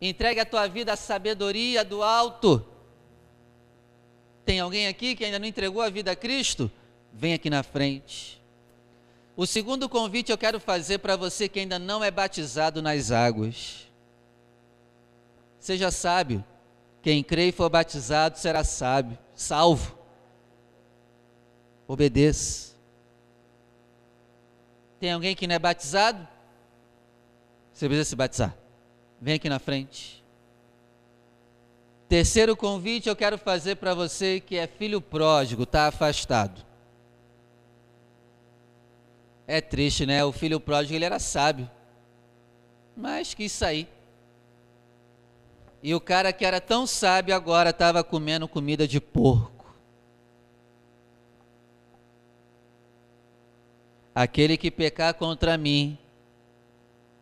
Entregue 0.00 0.40
a 0.40 0.44
tua 0.44 0.66
vida 0.66 0.92
à 0.92 0.96
sabedoria 0.96 1.84
do 1.84 2.02
alto. 2.02 2.66
Tem 4.44 4.58
alguém 4.58 4.88
aqui 4.88 5.14
que 5.14 5.24
ainda 5.24 5.38
não 5.38 5.46
entregou 5.46 5.80
a 5.80 5.88
vida 5.88 6.10
a 6.10 6.16
Cristo? 6.16 6.70
Vem 7.12 7.34
aqui 7.34 7.48
na 7.48 7.62
frente. 7.62 8.41
O 9.36 9.46
segundo 9.46 9.88
convite 9.88 10.30
eu 10.30 10.36
quero 10.36 10.60
fazer 10.60 10.98
para 10.98 11.16
você 11.16 11.48
que 11.48 11.60
ainda 11.60 11.78
não 11.78 12.04
é 12.04 12.10
batizado 12.10 12.82
nas 12.82 13.10
águas. 13.10 13.88
Seja 15.58 15.90
sábio. 15.90 16.44
Quem 17.00 17.22
crê 17.22 17.48
e 17.48 17.52
for 17.52 17.68
batizado 17.68 18.38
será 18.38 18.62
sábio, 18.62 19.18
salvo. 19.34 19.98
Obedeça. 21.88 22.72
Tem 25.00 25.12
alguém 25.12 25.34
que 25.34 25.46
não 25.46 25.54
é 25.56 25.58
batizado? 25.58 26.28
Você 27.72 27.88
precisa 27.88 28.08
se 28.10 28.14
batizar. 28.14 28.56
Vem 29.20 29.34
aqui 29.34 29.48
na 29.48 29.58
frente. 29.58 30.22
Terceiro 32.08 32.54
convite 32.54 33.08
eu 33.08 33.16
quero 33.16 33.38
fazer 33.38 33.76
para 33.76 33.94
você 33.94 34.38
que 34.38 34.56
é 34.56 34.66
filho 34.66 35.00
pródigo, 35.00 35.62
está 35.62 35.88
afastado. 35.88 36.64
É 39.52 39.60
triste, 39.60 40.06
né? 40.06 40.24
O 40.24 40.32
filho 40.32 40.58
pródigo 40.58 40.94
ele 40.94 41.04
era 41.04 41.18
sábio, 41.18 41.70
mas 42.96 43.34
quis 43.34 43.52
sair. 43.52 43.86
E 45.82 45.94
o 45.94 46.00
cara 46.00 46.32
que 46.32 46.42
era 46.42 46.58
tão 46.58 46.86
sábio 46.86 47.34
agora 47.34 47.68
estava 47.68 48.02
comendo 48.02 48.48
comida 48.48 48.88
de 48.88 48.98
porco. 48.98 49.76
Aquele 54.14 54.56
que 54.56 54.70
pecar 54.70 55.12
contra 55.12 55.58
mim, 55.58 55.98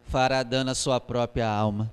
fará 0.04 0.44
dano 0.44 0.70
à 0.70 0.74
sua 0.76 1.00
própria 1.00 1.48
alma. 1.48 1.92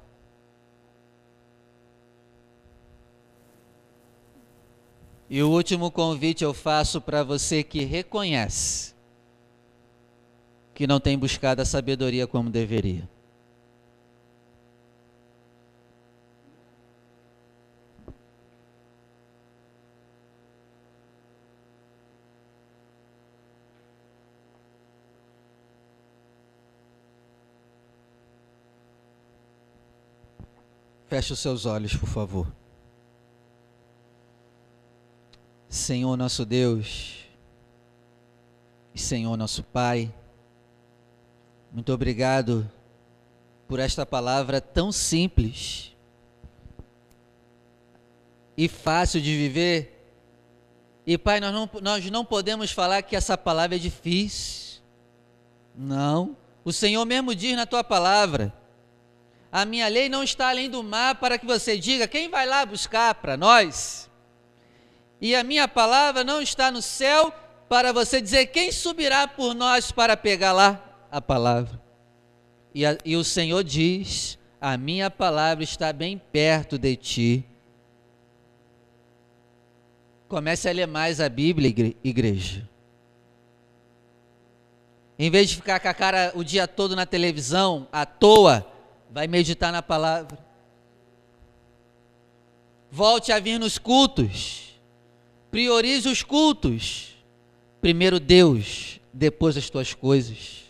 E 5.28 5.42
o 5.42 5.50
último 5.50 5.90
convite 5.90 6.44
eu 6.44 6.54
faço 6.54 7.02
para 7.02 7.24
você 7.24 7.64
que 7.64 7.84
reconhece 7.84 8.97
que 10.78 10.86
não 10.86 10.99
tem 10.99 11.17
buscado 11.17 11.59
a 11.59 11.65
sabedoria 11.65 12.28
como 12.28 12.51
deveria. 12.51 13.09
Feche 31.07 31.34
os 31.34 31.39
seus 31.39 31.65
olhos, 31.65 31.95
por 31.95 32.07
favor. 32.07 32.45
Senhor 35.67 36.15
nosso 36.15 36.45
Deus, 36.45 37.25
Senhor 38.93 39.36
nosso 39.36 39.63
Pai, 39.63 40.13
muito 41.78 41.93
obrigado 41.93 42.67
por 43.67 43.80
esta 43.80 44.03
palavra 44.03 44.59
tão 44.59 44.91
simples 44.91 45.95
e 48.57 48.67
fácil 48.67 49.21
de 49.21 49.38
viver. 49.38 50.11
E 51.05 51.19
Pai, 51.19 51.39
nós 51.39 51.53
não, 51.53 51.69
nós 51.84 52.09
não 52.09 52.25
podemos 52.25 52.71
falar 52.71 53.03
que 53.03 53.15
essa 53.15 53.38
palavra 53.38 53.75
é 53.75 53.80
difícil. 53.80 54.82
Não. 55.75 56.36
O 56.65 56.73
Senhor 56.73 57.05
mesmo 57.05 57.36
diz 57.36 57.55
na 57.55 57.67
tua 57.67 57.84
palavra: 57.84 58.51
a 59.51 59.63
minha 59.63 59.88
lei 59.88 60.09
não 60.09 60.23
está 60.23 60.49
além 60.49 60.71
do 60.71 60.82
mar 60.82 61.19
para 61.19 61.38
que 61.38 61.45
você 61.45 61.78
diga 61.78 62.07
quem 62.07 62.28
vai 62.28 62.47
lá 62.47 62.65
buscar 62.65 63.13
para 63.13 63.38
nós. 63.38 64.09
E 65.21 65.36
a 65.36 65.43
minha 65.43 65.67
palavra 65.67 66.23
não 66.23 66.41
está 66.41 66.71
no 66.71 66.82
céu 66.82 67.32
para 67.69 67.93
você 67.93 68.19
dizer 68.19 68.47
quem 68.47 68.71
subirá 68.71 69.28
por 69.28 69.53
nós 69.53 69.91
para 69.91 70.17
pegar 70.17 70.53
lá 70.53 70.87
a 71.12 71.22
palavra. 71.22 71.82
E, 72.74 72.86
a, 72.86 72.97
e 73.03 73.16
o 73.16 73.24
Senhor 73.24 73.64
diz: 73.64 74.38
a 74.60 74.76
minha 74.78 75.10
palavra 75.10 75.64
está 75.64 75.93
bem 75.93 76.18
perto 76.18 76.78
de 76.78 76.95
ti. 76.95 77.45
Comece 80.28 80.68
a 80.68 80.74
ler 80.74 80.88
mais 80.88 81.22
a 81.22 81.30
Bíblia, 81.30 81.95
igreja. 82.03 82.68
Em 85.18 85.32
vez 85.32 85.49
de 85.49 85.55
ficar 85.55 85.80
com 85.80 85.88
a 85.88 85.93
cara 85.93 86.32
o 86.36 86.43
dia 86.43 86.68
todo 86.68 86.95
na 86.95 87.05
televisão, 87.05 87.88
à 87.91 88.05
toa, 88.05 88.66
vai 89.10 89.28
meditar 89.28 89.72
na 89.72 89.82
palavra. 89.82 90.38
Volte 92.91 93.32
a 93.32 93.39
vir 93.39 93.60
nos 93.60 93.78
cultos. 93.78 94.80
Priorize 95.49 96.08
os 96.08 96.24
cultos. 96.24 97.16
Primeiro 97.82 98.20
Deus, 98.20 98.99
depois 99.14 99.55
as 99.58 99.70
tuas 99.70 99.93
coisas. 99.93 100.66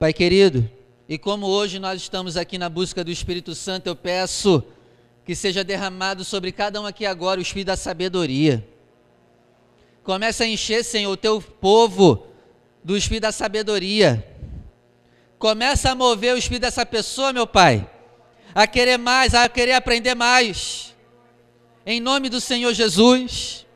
Pai 0.00 0.14
querido, 0.14 0.66
e 1.06 1.18
como 1.18 1.46
hoje 1.46 1.78
nós 1.78 2.00
estamos 2.00 2.38
aqui 2.38 2.56
na 2.56 2.70
busca 2.70 3.04
do 3.04 3.10
Espírito 3.10 3.54
Santo, 3.54 3.86
eu 3.86 3.94
peço 3.94 4.64
que 5.26 5.34
seja 5.34 5.62
derramado 5.62 6.24
sobre 6.24 6.50
cada 6.52 6.80
um 6.80 6.86
aqui 6.86 7.04
agora 7.04 7.38
o 7.38 7.42
Espírito 7.42 7.66
da 7.66 7.76
sabedoria. 7.76 8.66
Comece 10.02 10.42
a 10.42 10.46
encher, 10.46 10.82
Senhor, 10.86 11.12
o 11.12 11.18
teu 11.18 11.38
povo 11.42 12.26
do 12.82 12.96
Espírito 12.96 13.24
da 13.24 13.30
sabedoria. 13.30 14.26
Começa 15.38 15.90
a 15.90 15.94
mover 15.94 16.34
o 16.34 16.38
Espírito 16.38 16.62
dessa 16.62 16.86
pessoa, 16.86 17.30
meu 17.30 17.46
Pai, 17.46 17.86
a 18.54 18.66
querer 18.66 18.96
mais, 18.96 19.34
a 19.34 19.46
querer 19.50 19.72
aprender 19.72 20.14
mais. 20.14 20.96
Em 21.84 22.00
nome 22.00 22.30
do 22.30 22.40
Senhor 22.40 22.72
Jesus. 22.72 23.66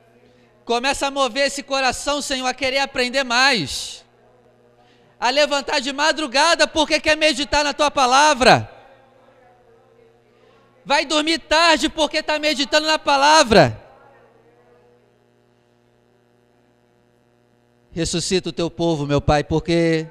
Começa 0.65 1.07
a 1.07 1.11
mover 1.11 1.49
esse 1.49 1.63
coração, 1.63 2.23
Senhor, 2.23 2.47
a 2.47 2.55
querer 2.55 2.79
aprender 2.79 3.25
mais. 3.25 4.04
A 5.25 5.31
levantar 5.31 5.81
de 5.81 5.91
madrugada 5.91 6.69
porque 6.69 7.01
quer 7.01 7.17
meditar 7.17 7.65
na 7.65 7.73
tua 7.73 7.91
palavra. 7.91 8.71
Vai 10.85 11.07
dormir 11.07 11.39
tarde 11.39 11.89
porque 11.89 12.19
está 12.19 12.39
meditando 12.39 12.87
na 12.87 12.99
palavra. 12.99 13.83
Ressuscita 17.91 18.51
o 18.51 18.53
teu 18.53 18.71
povo, 18.71 19.07
meu 19.07 19.19
Pai, 19.19 19.43
porque 19.43 20.11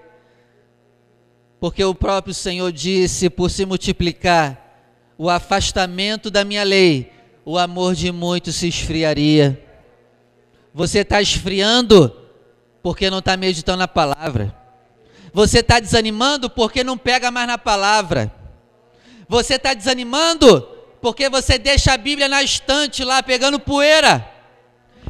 porque 1.59 1.83
o 1.83 1.93
próprio 1.93 2.33
Senhor 2.33 2.71
disse: 2.71 3.29
por 3.29 3.51
se 3.51 3.67
multiplicar 3.67 4.59
o 5.15 5.29
afastamento 5.29 6.31
da 6.31 6.43
minha 6.43 6.63
lei, 6.63 7.13
o 7.45 7.59
amor 7.59 7.93
de 7.93 8.11
muitos 8.11 8.55
se 8.55 8.67
esfriaria. 8.67 9.63
Você 10.73 11.01
está 11.01 11.21
esfriando 11.21 12.19
porque 12.81 13.11
não 13.11 13.19
está 13.19 13.37
meditando 13.37 13.77
na 13.77 13.87
palavra. 13.87 14.62
Você 15.33 15.59
está 15.59 15.79
desanimando 15.79 16.47
porque 16.49 16.83
não 16.83 16.97
pega 16.97 17.31
mais 17.31 17.47
na 17.47 17.57
palavra. 17.57 18.31
Você 19.27 19.55
está 19.55 19.73
desanimando 19.73 20.61
porque 21.01 21.27
você 21.27 21.57
deixa 21.57 21.91
a 21.91 21.97
Bíblia 21.97 22.29
na 22.29 22.43
estante 22.43 23.03
lá 23.03 23.23
pegando 23.23 23.59
poeira. 23.59 24.29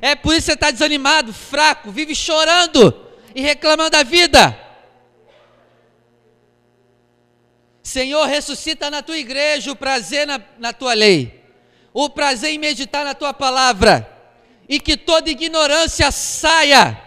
É 0.01 0.15
por 0.15 0.34
isso 0.34 0.45
que 0.45 0.45
você 0.45 0.53
está 0.53 0.71
desanimado, 0.71 1.34
fraco, 1.34 1.91
vive 1.91 2.15
chorando 2.15 2.95
e 3.36 3.41
reclamando 3.41 3.91
da 3.91 4.03
vida. 4.03 4.57
Senhor, 7.84 8.26
ressuscita 8.26 8.89
na 8.89 9.01
tua 9.01 9.17
igreja 9.17 9.71
o 9.71 9.76
prazer 9.76 10.26
na, 10.26 10.41
na 10.57 10.71
tua 10.71 10.93
lei, 10.93 11.43
o 11.93 12.09
prazer 12.09 12.51
em 12.51 12.57
meditar 12.57 13.03
na 13.03 13.13
tua 13.13 13.34
palavra, 13.34 14.09
e 14.69 14.80
que 14.80 14.95
toda 14.95 15.30
ignorância 15.30 16.09
saia 16.11 16.99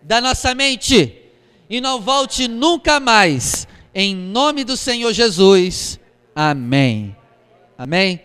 da 0.00 0.20
nossa 0.20 0.54
mente 0.54 1.25
e 1.68 1.80
não 1.80 2.00
volte 2.00 2.48
nunca 2.48 3.00
mais, 3.00 3.66
em 3.94 4.14
nome 4.14 4.64
do 4.64 4.76
Senhor 4.76 5.12
Jesus. 5.12 5.98
Amém. 6.34 7.16
Amém. 7.76 8.20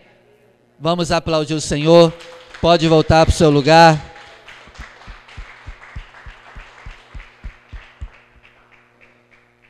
Vamos 0.78 1.10
aplaudir 1.10 1.54
o 1.54 1.60
Senhor. 1.60 2.12
Pode 2.60 2.86
voltar 2.88 3.26
para 3.26 3.32
o 3.32 3.36
seu 3.36 3.50
lugar. 3.50 4.12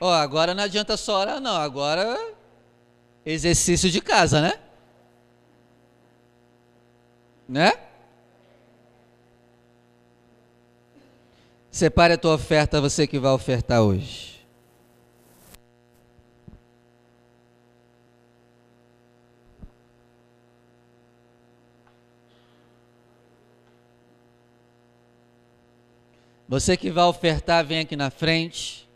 Ó, 0.01 0.09
oh, 0.09 0.13
agora 0.13 0.53
não 0.53 0.65
adianta 0.65 0.97
só 0.97 1.21
orar, 1.21 1.41
não. 1.41 1.57
Agora 1.57 2.19
exercício 3.25 3.89
de 3.89 4.01
casa, 4.01 4.41
né? 4.41 4.55
Né? 7.49 7.73
Separe 11.73 12.13
a 12.13 12.19
tua 12.19 12.35
oferta, 12.35 12.83
você 12.83 13.07
que 13.07 13.19
vai 13.19 13.33
ofertar 13.33 13.81
hoje. 13.81 14.45
Você 26.47 26.77
que 26.77 26.91
vai 26.91 27.05
ofertar, 27.05 27.65
vem 27.65 27.81
aqui 27.81 27.97
na 27.97 28.11
frente. 28.11 28.87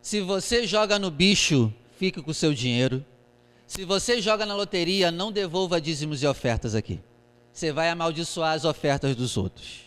Se 0.00 0.20
você 0.20 0.68
joga 0.68 1.00
no 1.00 1.10
bicho, 1.10 1.74
fique 2.02 2.20
com 2.20 2.32
o 2.32 2.34
seu 2.34 2.52
dinheiro. 2.52 3.04
Se 3.64 3.84
você 3.84 4.20
joga 4.20 4.44
na 4.44 4.56
loteria, 4.56 5.12
não 5.12 5.30
devolva 5.30 5.80
dízimos 5.80 6.20
e 6.20 6.26
ofertas 6.26 6.74
aqui. 6.74 6.98
Você 7.52 7.70
vai 7.70 7.90
amaldiçoar 7.90 8.54
as 8.54 8.64
ofertas 8.64 9.14
dos 9.14 9.36
outros. 9.36 9.82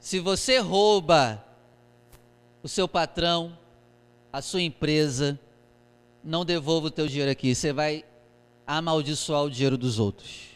Se 0.00 0.18
você 0.18 0.56
rouba 0.56 1.44
o 2.62 2.68
seu 2.68 2.88
patrão, 2.88 3.54
a 4.32 4.40
sua 4.40 4.62
empresa, 4.62 5.38
não 6.24 6.42
devolva 6.42 6.86
o 6.86 6.90
teu 6.90 7.06
dinheiro 7.06 7.30
aqui, 7.30 7.54
você 7.54 7.70
vai 7.70 8.02
amaldiçoar 8.66 9.42
o 9.42 9.50
dinheiro 9.50 9.76
dos 9.76 9.98
outros. 9.98 10.52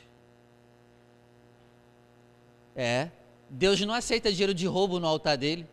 É, 2.74 3.10
Deus 3.50 3.78
não 3.82 3.92
aceita 3.92 4.32
dinheiro 4.32 4.54
de 4.54 4.66
roubo 4.66 4.98
no 4.98 5.06
altar 5.06 5.36
dele. 5.36 5.66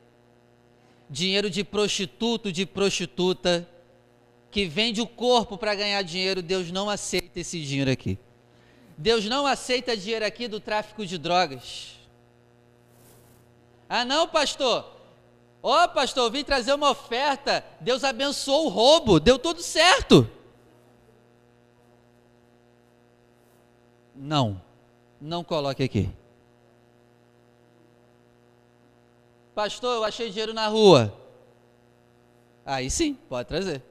Dinheiro 1.14 1.48
de 1.48 1.64
prostituto, 1.64 2.52
de 2.52 2.66
prostituta, 2.66 3.70
que 4.50 4.66
vende 4.66 5.00
o 5.00 5.06
corpo 5.06 5.60
para 5.60 5.76
ganhar 5.76 6.02
dinheiro, 6.02 6.42
Deus 6.42 6.72
não 6.72 6.90
aceita 6.90 7.40
esse 7.40 7.62
dinheiro 7.62 7.92
aqui. 7.92 8.18
Deus 8.98 9.24
não 9.26 9.46
aceita 9.46 9.96
dinheiro 9.96 10.26
aqui 10.26 10.48
do 10.48 10.60
tráfico 10.60 11.06
de 11.06 11.20
drogas. 11.20 12.00
Ah, 13.88 14.04
não, 14.04 14.28
pastor, 14.28 14.92
Ó, 15.62 15.84
oh, 15.84 15.90
pastor, 15.90 16.32
vim 16.32 16.44
trazer 16.44 16.74
uma 16.74 16.90
oferta. 16.90 17.64
Deus 17.80 18.04
abençoou 18.04 18.66
o 18.66 18.70
roubo, 18.70 19.20
deu 19.20 19.38
tudo 19.38 19.62
certo. 19.62 20.28
Não, 24.16 24.60
não 25.22 25.44
coloque 25.44 25.84
aqui. 25.84 26.10
Pastor, 29.56 29.96
eu 29.96 30.04
achei 30.04 30.30
dinheiro 30.30 30.54
na 30.54 30.68
rua. 30.68 31.14
Aí 32.66 32.90
sim, 32.90 33.14
pode 33.14 33.48
trazer. 33.48 33.84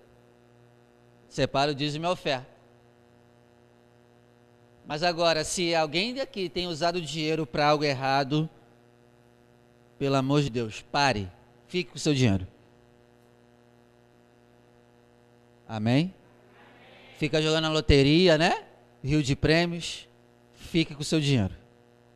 Separa 1.28 1.72
o 1.72 1.74
dízimo 1.74 2.04
e 2.04 2.08
a 2.08 2.10
oferta. 2.10 2.46
Mas 4.86 5.02
agora, 5.02 5.44
se 5.44 5.74
alguém 5.74 6.14
daqui 6.14 6.48
tem 6.48 6.66
usado 6.66 7.00
dinheiro 7.00 7.46
para 7.46 7.68
algo 7.68 7.84
errado, 7.84 8.48
pelo 9.98 10.16
amor 10.16 10.42
de 10.42 10.50
Deus, 10.50 10.82
pare 10.82 11.30
Fique 11.72 11.92
com 11.92 11.96
o 11.96 11.98
seu 11.98 12.12
dinheiro. 12.12 12.46
Amém? 15.66 16.12
Fica 17.16 17.40
jogando 17.40 17.62
na 17.62 17.70
loteria, 17.70 18.36
né? 18.36 18.62
Rio 19.02 19.22
de 19.22 19.34
prêmios. 19.34 20.06
Fique 20.52 20.94
com 20.94 21.00
o 21.00 21.04
seu 21.04 21.18
dinheiro. 21.18 21.54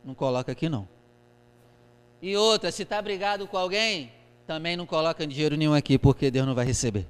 não 0.04 0.14
coloca 0.14 0.52
aqui 0.52 0.68
não. 0.68 0.86
E 2.26 2.36
outra, 2.36 2.72
se 2.72 2.82
está 2.82 3.00
brigado 3.00 3.46
com 3.46 3.56
alguém, 3.56 4.10
também 4.48 4.76
não 4.76 4.84
coloca 4.84 5.24
dinheiro 5.24 5.56
nenhum 5.56 5.72
aqui, 5.72 5.96
porque 5.96 6.28
Deus 6.28 6.44
não 6.44 6.56
vai 6.56 6.66
receber. 6.66 7.06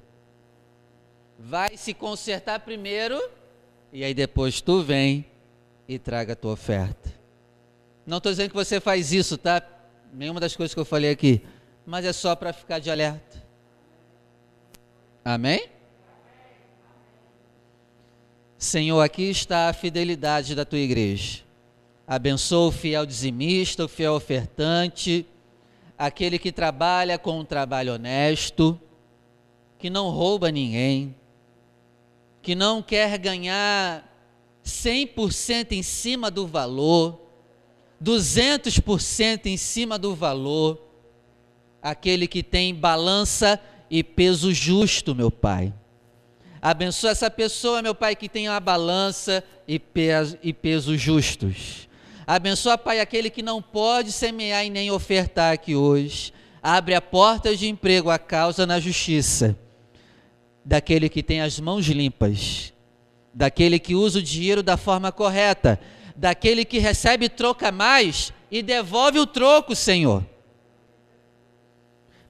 Vai 1.39 1.75
se 1.75 1.91
consertar 1.91 2.59
primeiro, 2.59 3.19
e 3.91 4.03
aí 4.03 4.13
depois 4.13 4.61
tu 4.61 4.83
vem 4.83 5.25
e 5.87 5.97
traga 5.97 6.33
a 6.33 6.35
tua 6.35 6.51
oferta. 6.51 7.11
Não 8.05 8.17
estou 8.17 8.31
dizendo 8.31 8.49
que 8.49 8.55
você 8.55 8.79
faz 8.79 9.11
isso, 9.11 9.39
tá? 9.39 9.59
Nenhuma 10.13 10.39
das 10.39 10.55
coisas 10.55 10.75
que 10.75 10.79
eu 10.79 10.85
falei 10.85 11.09
aqui. 11.09 11.41
Mas 11.83 12.05
é 12.05 12.13
só 12.13 12.35
para 12.35 12.53
ficar 12.53 12.77
de 12.77 12.91
alerta. 12.91 13.43
Amém? 15.25 15.67
Senhor, 18.55 19.01
aqui 19.01 19.31
está 19.31 19.67
a 19.67 19.73
fidelidade 19.73 20.53
da 20.53 20.63
tua 20.63 20.77
igreja. 20.77 21.46
Abençoa 22.07 22.69
o 22.69 22.71
fiel 22.71 23.05
dizimista, 23.05 23.83
o 23.83 23.87
fiel 23.89 24.13
ofertante, 24.13 25.25
aquele 25.97 26.39
que 26.39 26.53
trabalha 26.53 27.19
com 27.19 27.39
um 27.39 27.43
trabalho 27.43 27.95
honesto, 27.95 28.79
que 29.77 29.89
não 29.89 30.09
rouba 30.09 30.49
ninguém, 30.49 31.13
que 32.41 32.55
não 32.55 32.81
quer 32.81 33.17
ganhar 33.17 34.07
100% 34.63 35.73
em 35.73 35.83
cima 35.83 36.31
do 36.31 36.47
valor, 36.47 37.19
200% 38.01 39.47
em 39.47 39.57
cima 39.57 39.99
do 39.99 40.15
valor, 40.15 40.81
aquele 41.81 42.25
que 42.25 42.41
tem 42.41 42.73
balança 42.73 43.59
e 43.89 44.01
peso 44.01 44.53
justo, 44.53 45.13
meu 45.13 45.29
Pai. 45.29 45.73
Abençoa 46.61 47.11
essa 47.11 47.29
pessoa, 47.29 47.81
meu 47.81 47.93
Pai, 47.93 48.15
que 48.15 48.29
tem 48.29 48.47
uma 48.47 48.59
balança 48.61 49.43
e 49.67 49.77
peso 49.77 50.97
justos. 50.97 51.86
Abençoa, 52.29 52.77
Pai, 52.77 52.99
aquele 52.99 53.29
que 53.29 53.41
não 53.41 53.61
pode 53.61 54.11
semear 54.11 54.65
e 54.65 54.69
nem 54.69 54.91
ofertar 54.91 55.53
aqui 55.53 55.77
hoje. 55.77 56.33
Abre 56.61 56.93
a 56.93 57.01
porta 57.01 57.55
de 57.55 57.69
emprego 57.69 58.09
a 58.09 58.19
causa 58.19 58.65
na 58.65 58.81
justiça. 58.81 59.57
Daquele 60.65 61.07
que 61.07 61.23
tem 61.23 61.39
as 61.39 61.57
mãos 61.57 61.85
limpas. 61.85 62.73
Daquele 63.33 63.79
que 63.79 63.95
usa 63.95 64.19
o 64.19 64.21
dinheiro 64.21 64.61
da 64.61 64.75
forma 64.75 65.09
correta. 65.09 65.79
Daquele 66.17 66.65
que 66.65 66.79
recebe 66.79 67.29
troca 67.29 67.71
mais 67.71 68.33
e 68.51 68.61
devolve 68.61 69.19
o 69.19 69.25
troco, 69.25 69.73
Senhor. 69.73 70.21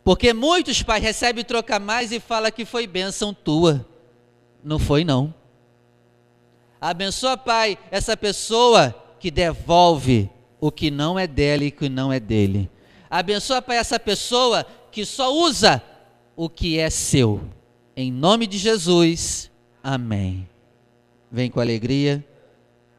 Porque 0.03 0.31
muitos, 0.31 0.83
Pai, 0.83 0.99
recebem 0.99 1.43
troca 1.43 1.79
mais 1.79 2.11
e 2.11 2.19
fala 2.19 2.51
que 2.51 2.65
foi 2.65 2.85
bênção 2.85 3.33
tua. 3.33 3.83
Não 4.63 4.77
foi 4.77 5.03
não. 5.03 5.33
Abençoa, 6.79 7.35
Pai, 7.35 7.79
essa 7.89 8.15
pessoa 8.15 9.06
que 9.27 9.31
devolve 9.31 10.29
o 10.57 10.71
que 10.71 10.89
não 10.89 11.19
é 11.19 11.27
dela 11.27 11.65
e 11.65 11.69
que 11.69 11.89
não 11.89 12.13
é 12.13 12.17
dele. 12.17 12.71
Abençoa, 13.09 13.61
Pai, 13.61 13.75
essa 13.75 13.99
pessoa 13.99 14.65
que 14.89 15.05
só 15.05 15.35
usa 15.35 15.83
o 16.33 16.47
que 16.47 16.79
é 16.79 16.89
seu. 16.89 17.41
Em 17.93 18.09
nome 18.09 18.47
de 18.47 18.57
Jesus. 18.57 19.51
Amém. 19.83 20.47
Vem 21.29 21.51
com 21.51 21.59
alegria 21.59 22.25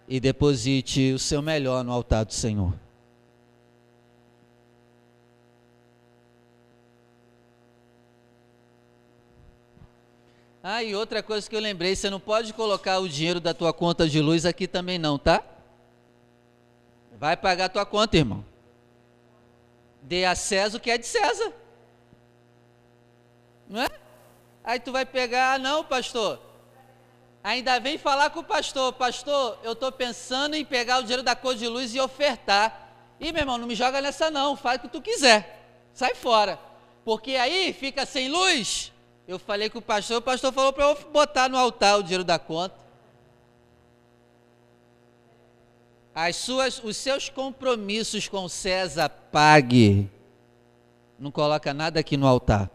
e 0.07 0.21
deposite 0.21 1.13
o 1.13 1.19
seu 1.19 1.41
melhor 1.41 1.83
no 1.83 1.93
altar 1.93 2.27
do 2.27 2.35
Senhor. 2.35 2.75
Ah, 10.63 10.85
e 10.85 10.95
outra 10.95 11.23
coisa 11.23 11.49
que 11.49 11.57
eu 11.57 11.61
lembrei, 11.61 11.97
você 11.97 12.11
não 12.11 12.21
pode 12.21 12.53
colocar 12.53 12.99
o 12.99 13.09
dinheiro 13.09 13.41
da 13.41 13.55
tua 13.55 13.73
conta 13.73 14.07
de 14.07 14.21
luz 14.21 14.45
aqui 14.45 14.69
também 14.69 14.99
não, 14.99 15.17
tá? 15.17 15.43
Vai 17.19 17.37
pagar 17.37 17.65
a 17.65 17.69
tua 17.69 17.85
conta, 17.85 18.17
irmão. 18.17 18.45
Dê 20.03 20.25
a 20.25 20.37
César 20.37 20.79
o 20.79 20.81
que 20.81 20.91
é 20.91 20.97
de 20.97 21.07
César. 21.07 21.53
Não 23.69 23.83
é? 23.83 23.89
Aí 24.63 24.79
tu 24.79 24.93
vai 24.93 25.05
pegar, 25.05 25.55
ah, 25.55 25.59
não, 25.59 25.85
pastor. 25.85 26.41
Ainda 27.43 27.81
vem 27.81 27.99
falar 27.99 28.31
com 28.31 28.41
o 28.41 28.45
pastor, 28.45 28.93
pastor, 28.93 29.59
eu 29.63 29.73
estou 29.73 29.91
pensando 29.91 30.55
em 30.55 30.65
pegar 30.65 30.99
o 30.99 31.03
dinheiro 31.03 31.23
da 31.23 31.35
cor 31.35 31.55
de 31.55 31.67
luz 31.67 31.95
e 31.95 32.01
ofertar. 32.01 32.89
E 33.19 33.33
meu 33.33 33.43
irmão, 33.43 33.59
não 33.59 33.67
me 33.67 33.75
joga 33.75 34.01
nessa 34.01 34.31
não, 34.31 34.57
faz 34.57 34.79
o 34.79 34.83
que 34.83 34.89
tu 34.89 35.03
quiser. 35.03 35.67
Sai 35.93 36.15
fora. 36.15 36.59
Porque 37.05 37.37
aí 37.37 37.73
fica 37.73 38.07
sem 38.07 38.29
luz, 38.29 38.93
eu 39.27 39.39
falei 39.39 39.71
com 39.71 39.79
o 39.79 39.83
pastor, 39.83 40.19
o 40.19 40.23
pastor 40.23 40.53
falou 40.53 40.73
para 40.73 40.85
eu 40.85 40.95
botar 41.11 41.49
no 41.49 41.57
altar 41.57 41.99
o 41.99 42.03
dinheiro 42.03 42.23
da 42.23 42.39
conta. 42.39 42.88
As 46.21 46.35
suas, 46.35 46.83
os 46.83 46.97
seus 46.97 47.29
compromissos 47.29 48.27
com 48.27 48.49
César, 48.49 49.09
pague. 49.09 50.11
Não 51.17 51.31
coloca 51.31 51.73
nada 51.73 52.01
aqui 52.01 52.17
no 52.17 52.27
altar. 52.27 52.69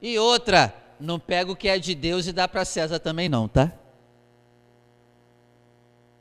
E 0.00 0.16
outra, 0.16 0.72
não 1.00 1.18
pega 1.18 1.50
o 1.50 1.56
que 1.56 1.66
é 1.66 1.80
de 1.80 1.92
Deus 1.96 2.28
e 2.28 2.32
dá 2.32 2.46
para 2.46 2.64
César 2.64 3.00
também 3.00 3.28
não, 3.28 3.48
tá? 3.48 3.72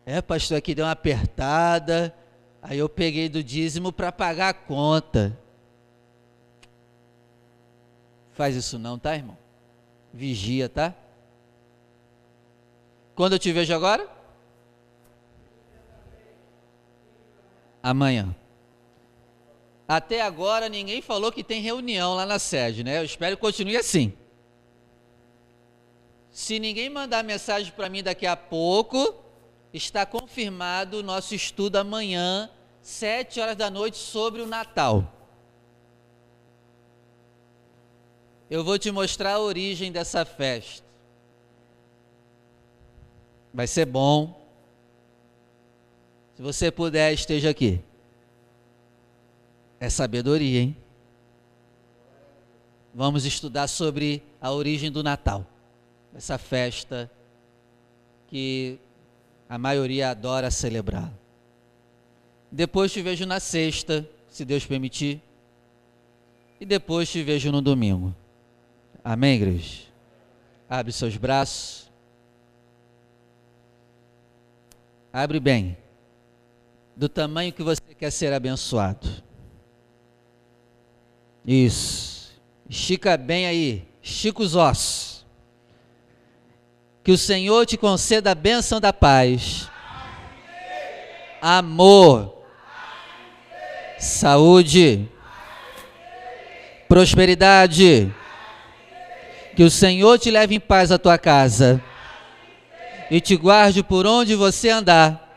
É, 0.03 0.19
pastor, 0.19 0.57
aqui 0.57 0.73
deu 0.73 0.83
uma 0.83 0.93
apertada. 0.93 2.11
Aí 2.59 2.79
eu 2.79 2.89
peguei 2.89 3.29
do 3.29 3.43
dízimo 3.43 3.93
para 3.93 4.11
pagar 4.11 4.49
a 4.49 4.53
conta. 4.55 5.37
Faz 8.31 8.55
isso 8.55 8.79
não, 8.79 8.97
tá, 8.97 9.15
irmão? 9.15 9.37
Vigia, 10.11 10.67
tá? 10.67 10.95
Quando 13.13 13.33
eu 13.33 13.39
te 13.39 13.51
vejo 13.51 13.75
agora? 13.75 14.20
Amanhã. 17.81 18.35
Até 19.87 20.21
agora 20.21 20.69
ninguém 20.69 21.01
falou 21.01 21.31
que 21.31 21.43
tem 21.43 21.61
reunião 21.61 22.15
lá 22.15 22.25
na 22.25 22.39
sede, 22.39 22.83
né? 22.83 22.99
Eu 22.99 23.05
espero 23.05 23.35
que 23.35 23.41
continue 23.41 23.75
assim. 23.75 24.13
Se 26.31 26.59
ninguém 26.59 26.89
mandar 26.89 27.23
mensagem 27.23 27.71
para 27.73 27.89
mim 27.89 28.01
daqui 28.01 28.25
a 28.25 28.37
pouco, 28.37 29.15
está 29.73 30.05
confirmado 30.05 30.99
o 30.99 31.03
nosso 31.03 31.35
estudo 31.35 31.75
amanhã, 31.75 32.49
sete 32.81 33.39
horas 33.39 33.57
da 33.57 33.69
noite, 33.69 33.97
sobre 33.97 34.41
o 34.41 34.47
Natal. 34.47 35.21
eu 38.51 38.65
vou 38.65 38.77
te 38.77 38.91
mostrar 38.91 39.35
a 39.35 39.39
origem 39.39 39.93
dessa 39.93 40.25
festa. 40.25 40.85
Vai 43.53 43.65
ser 43.65 43.85
bom. 43.85 44.40
Se 46.41 46.43
você 46.43 46.71
puder, 46.71 47.13
esteja 47.13 47.51
aqui. 47.51 47.79
É 49.79 49.91
sabedoria, 49.91 50.61
hein? 50.61 50.77
Vamos 52.95 53.25
estudar 53.25 53.67
sobre 53.67 54.23
a 54.41 54.51
origem 54.51 54.91
do 54.91 55.03
Natal. 55.03 55.45
Essa 56.15 56.39
festa 56.39 57.11
que 58.27 58.79
a 59.47 59.59
maioria 59.59 60.09
adora 60.09 60.49
celebrar. 60.49 61.13
Depois 62.51 62.91
te 62.91 63.03
vejo 63.03 63.27
na 63.27 63.39
sexta, 63.39 64.09
se 64.27 64.43
Deus 64.43 64.65
permitir. 64.65 65.21
E 66.59 66.65
depois 66.65 67.07
te 67.07 67.21
vejo 67.21 67.51
no 67.51 67.61
domingo. 67.61 68.15
Amém, 69.03 69.35
igreja? 69.35 69.83
Abre 70.67 70.91
seus 70.91 71.15
braços. 71.17 71.87
Abre 75.13 75.39
bem. 75.39 75.77
Do 76.95 77.07
tamanho 77.07 77.53
que 77.53 77.63
você 77.63 77.81
quer 77.97 78.11
ser 78.11 78.33
abençoado. 78.33 79.07
Isso. 81.45 82.39
Estica 82.69 83.17
bem 83.17 83.45
aí. 83.45 83.87
Estica 84.01 84.41
os 84.41 84.55
ossos. 84.55 85.25
Que 87.03 87.11
o 87.11 87.17
Senhor 87.17 87.65
te 87.65 87.77
conceda 87.77 88.31
a 88.31 88.35
bênção 88.35 88.79
da 88.79 88.93
paz. 88.93 89.69
Amor. 91.41 92.43
Saúde. 93.97 95.09
Prosperidade 96.87 98.13
que 99.55 99.63
o 99.63 99.69
Senhor 99.69 100.17
te 100.17 100.31
leve 100.31 100.55
em 100.55 100.59
paz 100.59 100.91
à 100.91 100.97
tua 100.97 101.17
casa 101.17 101.81
e 103.09 103.19
te 103.19 103.35
guarde 103.35 103.83
por 103.83 104.07
onde 104.07 104.35
você 104.35 104.69
andar. 104.69 105.30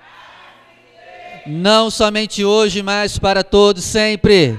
Não 1.46 1.90
somente 1.90 2.42
hoje, 2.44 2.82
mas 2.82 3.18
para 3.18 3.44
todos 3.44 3.84
sempre. 3.84 4.58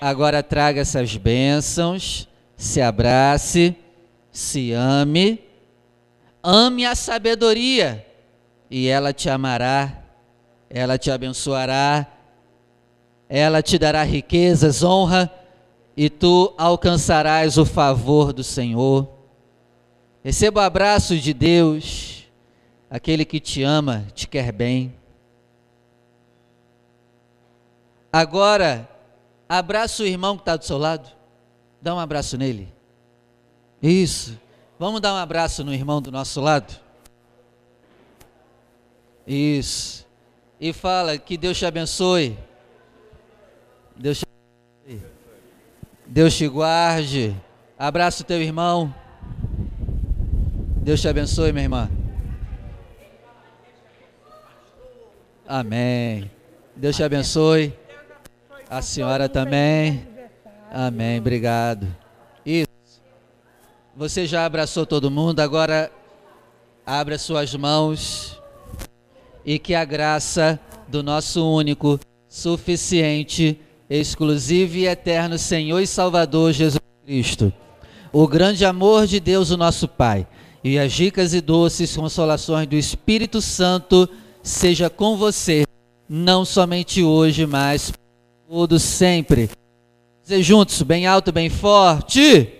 Agora 0.00 0.42
traga 0.42 0.80
essas 0.80 1.16
bênçãos, 1.16 2.26
se 2.56 2.80
abrace, 2.80 3.76
se 4.32 4.72
ame, 4.72 5.38
ame 6.42 6.86
a 6.86 6.94
sabedoria 6.94 8.06
e 8.70 8.86
ela 8.88 9.12
te 9.12 9.28
amará, 9.28 10.02
ela 10.70 10.96
te 10.96 11.10
abençoará, 11.10 12.06
ela 13.28 13.60
te 13.60 13.78
dará 13.78 14.02
riquezas, 14.02 14.82
honra 14.82 15.30
e 15.96 16.08
tu 16.08 16.54
alcançarás 16.56 17.58
o 17.58 17.66
favor 17.66 18.32
do 18.32 18.44
Senhor. 18.44 19.08
Receba 20.24 20.60
o 20.60 20.64
abraço 20.64 21.18
de 21.18 21.34
Deus, 21.34 22.24
aquele 22.88 23.24
que 23.24 23.40
te 23.40 23.62
ama, 23.62 24.06
te 24.14 24.26
quer 24.26 24.52
bem. 24.52 24.97
Agora, 28.12 28.88
abraça 29.48 30.02
o 30.02 30.06
irmão 30.06 30.36
que 30.36 30.42
está 30.42 30.56
do 30.56 30.64
seu 30.64 30.78
lado. 30.78 31.08
Dá 31.80 31.94
um 31.94 31.98
abraço 31.98 32.36
nele. 32.36 32.72
Isso. 33.82 34.38
Vamos 34.78 35.00
dar 35.00 35.12
um 35.12 35.16
abraço 35.16 35.64
no 35.64 35.74
irmão 35.74 36.00
do 36.00 36.10
nosso 36.10 36.40
lado? 36.40 36.74
Isso. 39.26 40.06
E 40.60 40.72
fala 40.72 41.18
que 41.18 41.36
Deus 41.36 41.58
te 41.58 41.66
abençoe. 41.66 42.38
Deus 43.96 44.18
te 44.18 44.24
abençoe. 44.84 45.10
Deus 46.06 46.36
te 46.36 46.48
guarde. 46.48 47.36
Abraça 47.78 48.22
o 48.22 48.26
teu 48.26 48.40
irmão. 48.40 48.92
Deus 50.82 51.00
te 51.00 51.08
abençoe, 51.08 51.52
minha 51.52 51.64
irmã. 51.64 51.90
Amém. 55.46 56.30
Deus 56.74 56.96
te 56.96 57.02
abençoe. 57.02 57.74
A 58.70 58.82
senhora 58.82 59.30
também. 59.30 60.06
Amém. 60.70 61.18
Obrigado. 61.18 61.86
Isso. 62.44 62.68
Você 63.96 64.26
já 64.26 64.44
abraçou 64.44 64.84
todo 64.84 65.10
mundo, 65.10 65.40
agora 65.40 65.90
abra 66.84 67.16
suas 67.16 67.54
mãos 67.54 68.38
e 69.42 69.58
que 69.58 69.74
a 69.74 69.86
graça 69.86 70.60
do 70.86 71.02
nosso 71.02 71.42
único, 71.50 71.98
suficiente, 72.28 73.58
exclusivo 73.88 74.76
e 74.76 74.86
eterno 74.86 75.38
Senhor 75.38 75.80
e 75.80 75.86
Salvador 75.86 76.52
Jesus 76.52 76.80
Cristo, 77.06 77.50
o 78.12 78.28
grande 78.28 78.66
amor 78.66 79.06
de 79.06 79.18
Deus, 79.18 79.50
o 79.50 79.56
nosso 79.56 79.88
Pai, 79.88 80.26
e 80.62 80.78
as 80.78 80.92
ricas 80.92 81.32
e 81.32 81.40
doces 81.40 81.96
consolações 81.96 82.68
do 82.68 82.76
Espírito 82.76 83.40
Santo 83.40 84.06
seja 84.42 84.90
com 84.90 85.16
você, 85.16 85.64
não 86.06 86.44
somente 86.44 87.02
hoje, 87.02 87.46
mas 87.46 87.92
todo 88.48 88.78
sempre. 88.78 89.50
Dizer 90.22 90.42
juntos, 90.42 90.80
bem 90.80 91.06
alto, 91.06 91.30
bem 91.30 91.50
forte. 91.50 92.50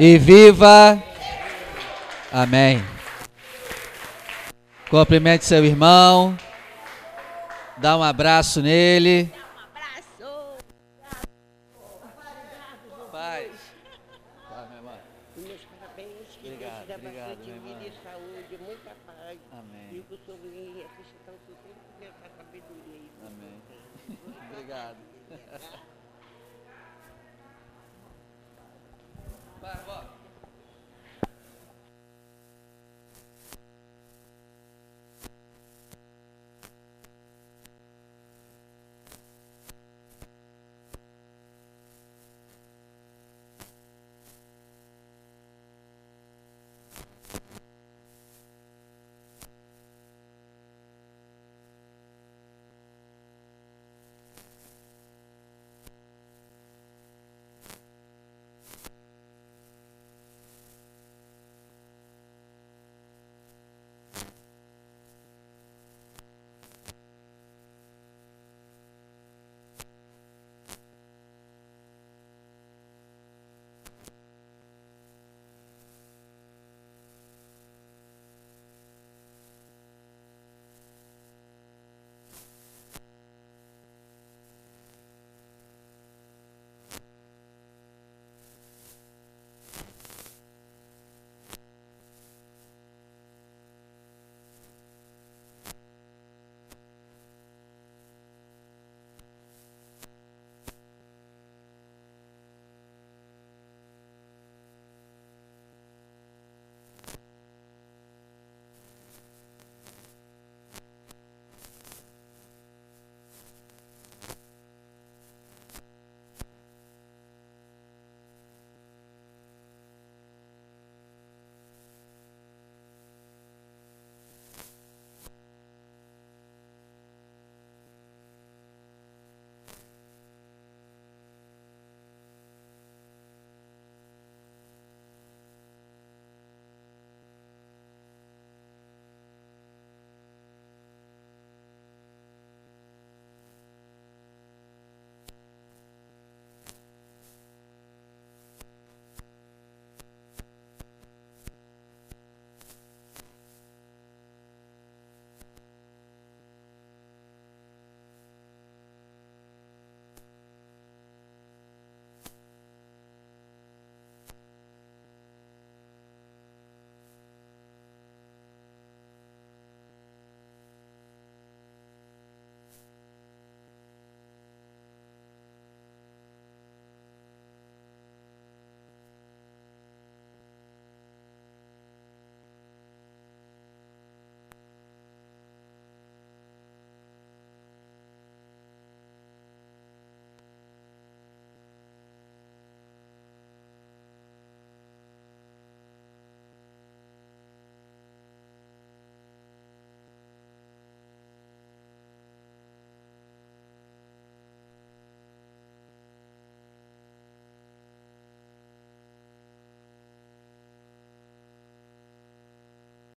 E 0.00 0.16
viva. 0.16 1.02
Amém. 2.32 2.82
Cumprimente 4.88 5.44
seu 5.44 5.62
irmão. 5.62 6.34
Dá 7.76 7.94
um 7.94 8.02
abraço 8.02 8.62
nele. 8.62 9.30